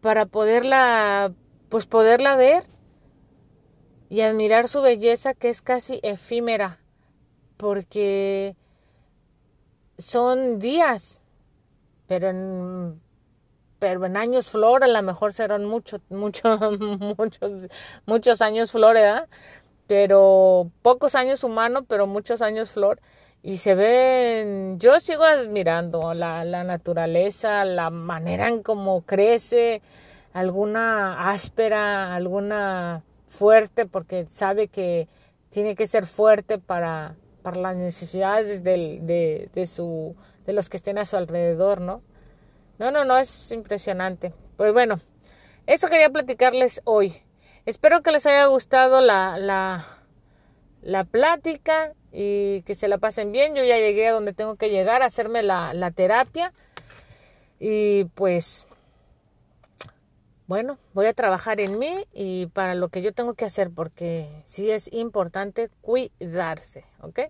para 0.02 0.26
poderla, 0.26 1.32
pues 1.70 1.86
poderla 1.86 2.36
ver 2.36 2.73
y 4.14 4.20
admirar 4.20 4.68
su 4.68 4.80
belleza 4.80 5.34
que 5.34 5.48
es 5.48 5.60
casi 5.60 5.98
efímera, 6.04 6.78
porque 7.56 8.54
son 9.98 10.60
días, 10.60 11.24
pero 12.06 12.28
en, 12.28 13.00
pero 13.80 14.06
en 14.06 14.16
años 14.16 14.46
flor 14.46 14.84
a 14.84 14.86
lo 14.86 15.02
mejor 15.02 15.32
serán 15.32 15.64
muchos, 15.64 16.00
muchos, 16.10 16.60
muchos, 17.18 17.50
muchos 18.06 18.40
años 18.40 18.70
flor, 18.70 18.94
¿verdad? 18.94 19.28
Pero 19.88 20.70
pocos 20.82 21.16
años 21.16 21.42
humano, 21.42 21.82
pero 21.82 22.06
muchos 22.06 22.40
años 22.40 22.70
flor. 22.70 23.00
Y 23.42 23.56
se 23.56 23.74
ven, 23.74 24.78
yo 24.78 25.00
sigo 25.00 25.24
admirando 25.24 26.14
la, 26.14 26.44
la 26.44 26.62
naturaleza, 26.62 27.64
la 27.64 27.90
manera 27.90 28.46
en 28.46 28.62
cómo 28.62 29.02
crece, 29.02 29.82
alguna 30.32 31.30
áspera, 31.30 32.14
alguna 32.14 33.02
fuerte, 33.34 33.86
porque 33.86 34.26
sabe 34.28 34.68
que 34.68 35.08
tiene 35.50 35.74
que 35.74 35.86
ser 35.86 36.06
fuerte 36.06 36.58
para, 36.58 37.16
para 37.42 37.58
las 37.58 37.76
necesidades 37.76 38.64
de, 38.64 39.48
de, 39.52 39.66
su, 39.66 40.16
de 40.46 40.52
los 40.52 40.70
que 40.70 40.76
estén 40.76 40.98
a 40.98 41.04
su 41.04 41.16
alrededor, 41.16 41.80
¿no? 41.80 42.02
No, 42.78 42.90
no, 42.90 43.04
no, 43.04 43.18
es 43.18 43.52
impresionante. 43.52 44.32
Pues 44.56 44.72
bueno, 44.72 45.00
eso 45.66 45.88
quería 45.88 46.10
platicarles 46.10 46.80
hoy. 46.84 47.22
Espero 47.66 48.02
que 48.02 48.12
les 48.12 48.26
haya 48.26 48.46
gustado 48.46 49.00
la, 49.00 49.38
la, 49.38 49.84
la 50.82 51.04
plática 51.04 51.92
y 52.12 52.62
que 52.62 52.74
se 52.74 52.88
la 52.88 52.98
pasen 52.98 53.32
bien. 53.32 53.54
Yo 53.54 53.64
ya 53.64 53.78
llegué 53.78 54.08
a 54.08 54.12
donde 54.12 54.32
tengo 54.32 54.56
que 54.56 54.70
llegar 54.70 55.02
a 55.02 55.06
hacerme 55.06 55.42
la, 55.42 55.72
la 55.74 55.90
terapia. 55.90 56.52
Y 57.58 58.04
pues 58.14 58.66
bueno, 60.46 60.78
voy 60.92 61.06
a 61.06 61.14
trabajar 61.14 61.60
en 61.60 61.78
mí 61.78 62.06
y 62.12 62.46
para 62.46 62.74
lo 62.74 62.88
que 62.88 63.00
yo 63.00 63.12
tengo 63.12 63.34
que 63.34 63.46
hacer, 63.46 63.70
porque 63.70 64.28
sí 64.44 64.70
es 64.70 64.92
importante 64.92 65.70
cuidarse, 65.80 66.84
¿ok? 67.00 67.20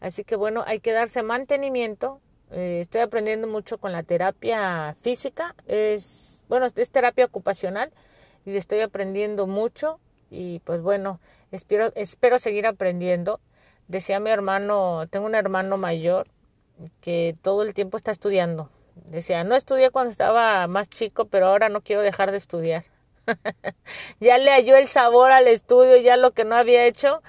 Así 0.00 0.24
que 0.24 0.36
bueno, 0.36 0.64
hay 0.66 0.80
que 0.80 0.92
darse 0.92 1.22
mantenimiento. 1.22 2.20
Eh, 2.50 2.80
estoy 2.80 3.02
aprendiendo 3.02 3.48
mucho 3.48 3.78
con 3.78 3.92
la 3.92 4.02
terapia 4.02 4.96
física, 5.02 5.54
es, 5.66 6.44
bueno, 6.48 6.66
es 6.74 6.90
terapia 6.90 7.26
ocupacional 7.26 7.92
y 8.46 8.56
estoy 8.56 8.80
aprendiendo 8.80 9.46
mucho 9.46 9.98
y 10.30 10.60
pues 10.60 10.80
bueno, 10.80 11.20
espero, 11.52 11.92
espero 11.96 12.38
seguir 12.38 12.66
aprendiendo. 12.66 13.40
Decía 13.88 14.20
mi 14.20 14.30
hermano, 14.30 15.06
tengo 15.10 15.26
un 15.26 15.34
hermano 15.34 15.76
mayor 15.76 16.26
que 17.00 17.34
todo 17.42 17.62
el 17.62 17.74
tiempo 17.74 17.96
está 17.96 18.10
estudiando, 18.10 18.70
Decía, 18.94 19.44
no 19.44 19.54
estudié 19.54 19.90
cuando 19.90 20.10
estaba 20.10 20.66
más 20.66 20.88
chico, 20.88 21.26
pero 21.26 21.48
ahora 21.48 21.68
no 21.68 21.80
quiero 21.82 22.02
dejar 22.02 22.30
de 22.30 22.36
estudiar. 22.36 22.84
ya 24.20 24.38
le 24.38 24.50
halló 24.50 24.76
el 24.76 24.88
sabor 24.88 25.32
al 25.32 25.48
estudio, 25.48 25.96
ya 25.96 26.16
lo 26.16 26.32
que 26.32 26.44
no 26.44 26.56
había 26.56 26.84
hecho, 26.86 27.22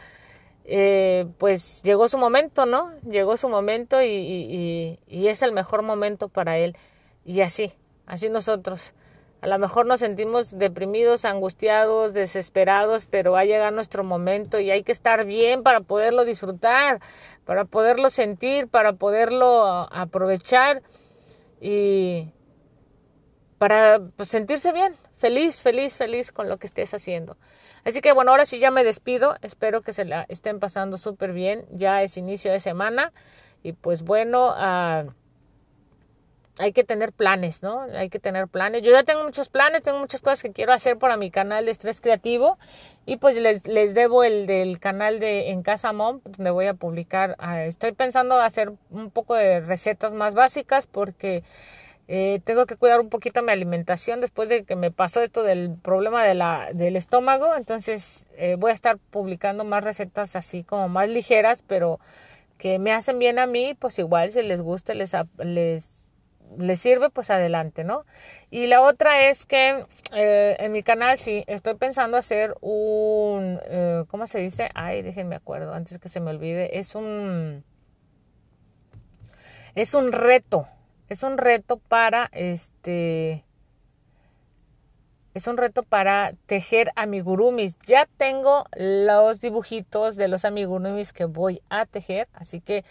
eh, 0.65 1.25
pues 1.37 1.83
llegó 1.83 2.07
su 2.07 2.17
momento, 2.17 2.65
¿no? 2.65 2.91
Llegó 3.07 3.37
su 3.37 3.49
momento 3.49 4.01
y, 4.01 4.99
es 5.07 5.41
el 5.41 5.51
mejor 5.51 5.81
momento 5.81 6.29
para 6.29 6.57
él. 6.57 6.75
Y 7.23 7.41
así, 7.41 7.73
así 8.05 8.29
nosotros. 8.29 8.93
A 9.41 9.47
lo 9.47 9.59
mejor 9.59 9.85
nos 9.85 9.99
sentimos 9.99 10.57
deprimidos, 10.57 11.23
angustiados, 11.23 12.13
desesperados, 12.13 13.05
pero 13.05 13.33
va 13.33 13.41
a 13.41 13.45
llegar 13.45 13.73
nuestro 13.73 14.03
momento 14.03 14.59
y 14.59 14.71
hay 14.71 14.81
que 14.81 14.91
estar 14.91 15.25
bien 15.25 15.61
para 15.61 15.81
poderlo 15.81 16.25
disfrutar, 16.25 16.99
para 17.43 17.65
poderlo 17.65 18.09
sentir, 18.09 18.67
para 18.67 18.93
poderlo 18.93 19.87
aprovechar 19.91 20.81
y 21.59 22.31
para 23.57 23.99
pues, 24.15 24.29
sentirse 24.29 24.71
bien, 24.71 24.95
feliz, 25.15 25.61
feliz, 25.61 25.97
feliz 25.97 26.31
con 26.31 26.49
lo 26.49 26.57
que 26.57 26.67
estés 26.67 26.93
haciendo. 26.93 27.37
Así 27.83 28.01
que 28.01 28.11
bueno, 28.13 28.31
ahora 28.31 28.45
sí 28.45 28.59
ya 28.59 28.71
me 28.71 28.83
despido, 28.83 29.35
espero 29.41 29.81
que 29.81 29.93
se 29.93 30.05
la 30.05 30.25
estén 30.27 30.59
pasando 30.59 30.97
súper 30.97 31.33
bien, 31.33 31.65
ya 31.71 32.01
es 32.01 32.17
inicio 32.17 32.51
de 32.51 32.59
semana 32.59 33.13
y 33.63 33.73
pues 33.73 34.03
bueno, 34.03 34.49
uh, 34.49 35.11
hay 36.59 36.71
que 36.71 36.83
tener 36.83 37.11
planes, 37.11 37.63
¿no? 37.63 37.81
Hay 37.95 38.09
que 38.09 38.19
tener 38.19 38.47
planes. 38.47 38.81
Yo 38.81 38.91
ya 38.91 39.03
tengo 39.03 39.23
muchos 39.23 39.49
planes, 39.49 39.83
tengo 39.83 39.99
muchas 39.99 40.21
cosas 40.21 40.41
que 40.41 40.51
quiero 40.51 40.71
hacer 40.71 40.97
para 40.97 41.17
mi 41.17 41.29
canal 41.29 41.65
de 41.65 41.71
Estrés 41.71 41.99
Creativo 41.99 42.57
y 43.05 43.17
pues 43.17 43.37
les, 43.37 43.67
les 43.67 43.93
debo 43.93 44.23
el 44.23 44.45
del 44.47 44.79
canal 44.79 45.19
de 45.19 45.51
En 45.51 45.63
Casa 45.63 45.91
Mom, 45.91 46.21
donde 46.23 46.51
voy 46.51 46.67
a 46.67 46.73
publicar. 46.73 47.35
Ah, 47.39 47.63
estoy 47.63 47.91
pensando 47.91 48.39
hacer 48.39 48.71
un 48.89 49.11
poco 49.11 49.35
de 49.35 49.59
recetas 49.59 50.13
más 50.13 50.33
básicas 50.33 50.87
porque 50.87 51.43
eh, 52.07 52.39
tengo 52.45 52.65
que 52.67 52.75
cuidar 52.75 52.99
un 53.01 53.09
poquito 53.09 53.41
mi 53.41 53.51
alimentación 53.51 54.21
después 54.21 54.47
de 54.47 54.63
que 54.63 54.75
me 54.75 54.91
pasó 54.91 55.21
esto 55.21 55.43
del 55.43 55.75
problema 55.81 56.23
de 56.23 56.35
la, 56.35 56.69
del 56.73 56.95
estómago. 56.95 57.55
Entonces 57.55 58.27
eh, 58.37 58.55
voy 58.57 58.71
a 58.71 58.73
estar 58.73 58.97
publicando 58.97 59.65
más 59.65 59.83
recetas 59.83 60.35
así 60.35 60.63
como 60.63 60.87
más 60.87 61.09
ligeras, 61.09 61.63
pero 61.67 61.99
que 62.57 62.79
me 62.79 62.93
hacen 62.93 63.19
bien 63.19 63.39
a 63.39 63.47
mí, 63.47 63.75
pues 63.77 63.99
igual 63.99 64.31
si 64.31 64.41
les 64.41 64.61
gusta, 64.61 64.93
les, 64.93 65.13
les 65.39 65.94
le 66.57 66.75
sirve, 66.75 67.09
pues 67.09 67.29
adelante, 67.29 67.83
¿no? 67.83 68.05
Y 68.49 68.67
la 68.67 68.81
otra 68.81 69.29
es 69.29 69.45
que 69.45 69.85
eh, 70.13 70.55
en 70.59 70.71
mi 70.71 70.83
canal 70.83 71.17
sí 71.17 71.43
estoy 71.47 71.75
pensando 71.75 72.17
hacer 72.17 72.55
un, 72.61 73.59
eh, 73.65 74.03
¿cómo 74.07 74.27
se 74.27 74.39
dice? 74.39 74.69
Ay, 74.75 75.01
déjenme 75.01 75.35
acuerdo, 75.35 75.73
antes 75.73 75.99
que 75.99 76.09
se 76.09 76.19
me 76.19 76.31
olvide, 76.31 76.79
es 76.79 76.95
un, 76.95 77.63
es 79.75 79.93
un 79.93 80.11
reto, 80.11 80.67
es 81.09 81.23
un 81.23 81.37
reto 81.37 81.77
para, 81.77 82.29
este, 82.31 83.45
es 85.35 85.47
un 85.47 85.57
reto 85.57 85.83
para 85.83 86.33
tejer 86.45 86.91
amigurumis. 86.95 87.77
Ya 87.85 88.07
tengo 88.17 88.65
los 88.77 89.41
dibujitos 89.41 90.15
de 90.15 90.29
los 90.29 90.45
amigurumis 90.45 91.11
que 91.11 91.25
voy 91.25 91.61
a 91.69 91.85
tejer, 91.85 92.29
así 92.33 92.61
que 92.61 92.85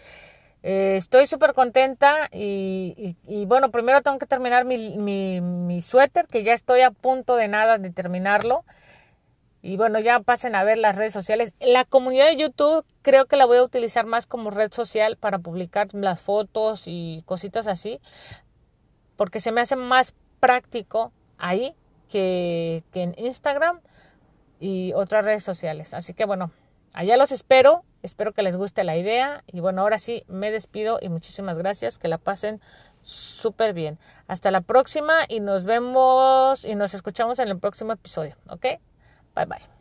Eh, 0.67 0.95
estoy 0.97 1.27
súper 1.27 1.53
contenta 1.53 2.27
y, 2.31 3.15
bueno, 3.45 3.69
primero 3.69 4.01
tengo 4.01 4.17
que 4.17 4.25
terminar 4.25 4.65
mi, 4.65 4.97
mi, 4.97 5.39
mi, 5.39 5.79
suéter, 5.79 6.25
que 6.25 6.41
ya 6.41 6.53
estoy 6.53 6.81
a 6.81 6.89
punto 6.89 7.35
de 7.35 7.47
nada 7.47 7.77
de 7.77 7.91
terminarlo. 7.91 8.65
Y 9.61 9.77
bueno, 9.77 9.99
ya 9.99 10.21
pasen 10.21 10.55
a 10.55 10.63
ver 10.63 10.79
las 10.79 10.95
redes 10.95 11.13
sociales. 11.13 11.53
La 11.59 11.85
comunidad 11.85 12.25
de 12.25 12.37
YouTube 12.37 12.83
creo 13.03 13.27
que 13.27 13.35
la 13.35 13.45
voy 13.45 13.59
a 13.59 13.63
utilizar 13.63 14.07
más 14.07 14.25
como 14.25 14.49
red 14.49 14.73
social 14.73 15.17
para 15.17 15.37
publicar 15.37 15.89
las 15.93 16.19
fotos 16.19 16.85
y 16.87 17.21
cositas 17.27 17.67
así, 17.67 18.01
porque 19.17 19.39
se 19.39 19.51
me 19.51 19.61
hace 19.61 19.75
más 19.75 20.15
práctico 20.39 21.11
ahí 21.37 21.75
que, 22.09 22.83
que 22.91 23.03
en 23.03 23.13
Instagram 23.19 23.81
y 24.59 24.93
otras 24.93 25.25
redes 25.25 25.43
sociales. 25.43 25.93
Así 25.93 26.15
que 26.15 26.25
bueno, 26.25 26.49
allá 26.95 27.17
los 27.17 27.31
espero. 27.31 27.83
Espero 28.05 28.33
que 28.33 28.43
les 28.43 28.55
guste 28.55 28.83
la 28.83 28.95
idea 28.95 29.43
y 29.47 29.61
bueno, 29.61 29.81
ahora 29.81 29.97
sí 29.97 30.23
me 30.27 30.51
despido 30.51 30.99
y 31.01 31.09
muchísimas 31.09 31.57
gracias, 31.57 31.97
que 31.97 32.07
la 32.07 32.19
pasen 32.19 32.61
súper 33.01 33.73
bien. 33.73 33.97
Hasta 34.27 34.51
la 34.51 34.61
próxima 34.61 35.13
y 35.27 35.39
nos 35.39 35.65
vemos 35.65 36.65
y 36.65 36.75
nos 36.75 36.93
escuchamos 36.93 37.39
en 37.39 37.47
el 37.47 37.57
próximo 37.57 37.93
episodio, 37.93 38.35
¿ok? 38.47 38.65
Bye 39.35 39.45
bye. 39.45 39.74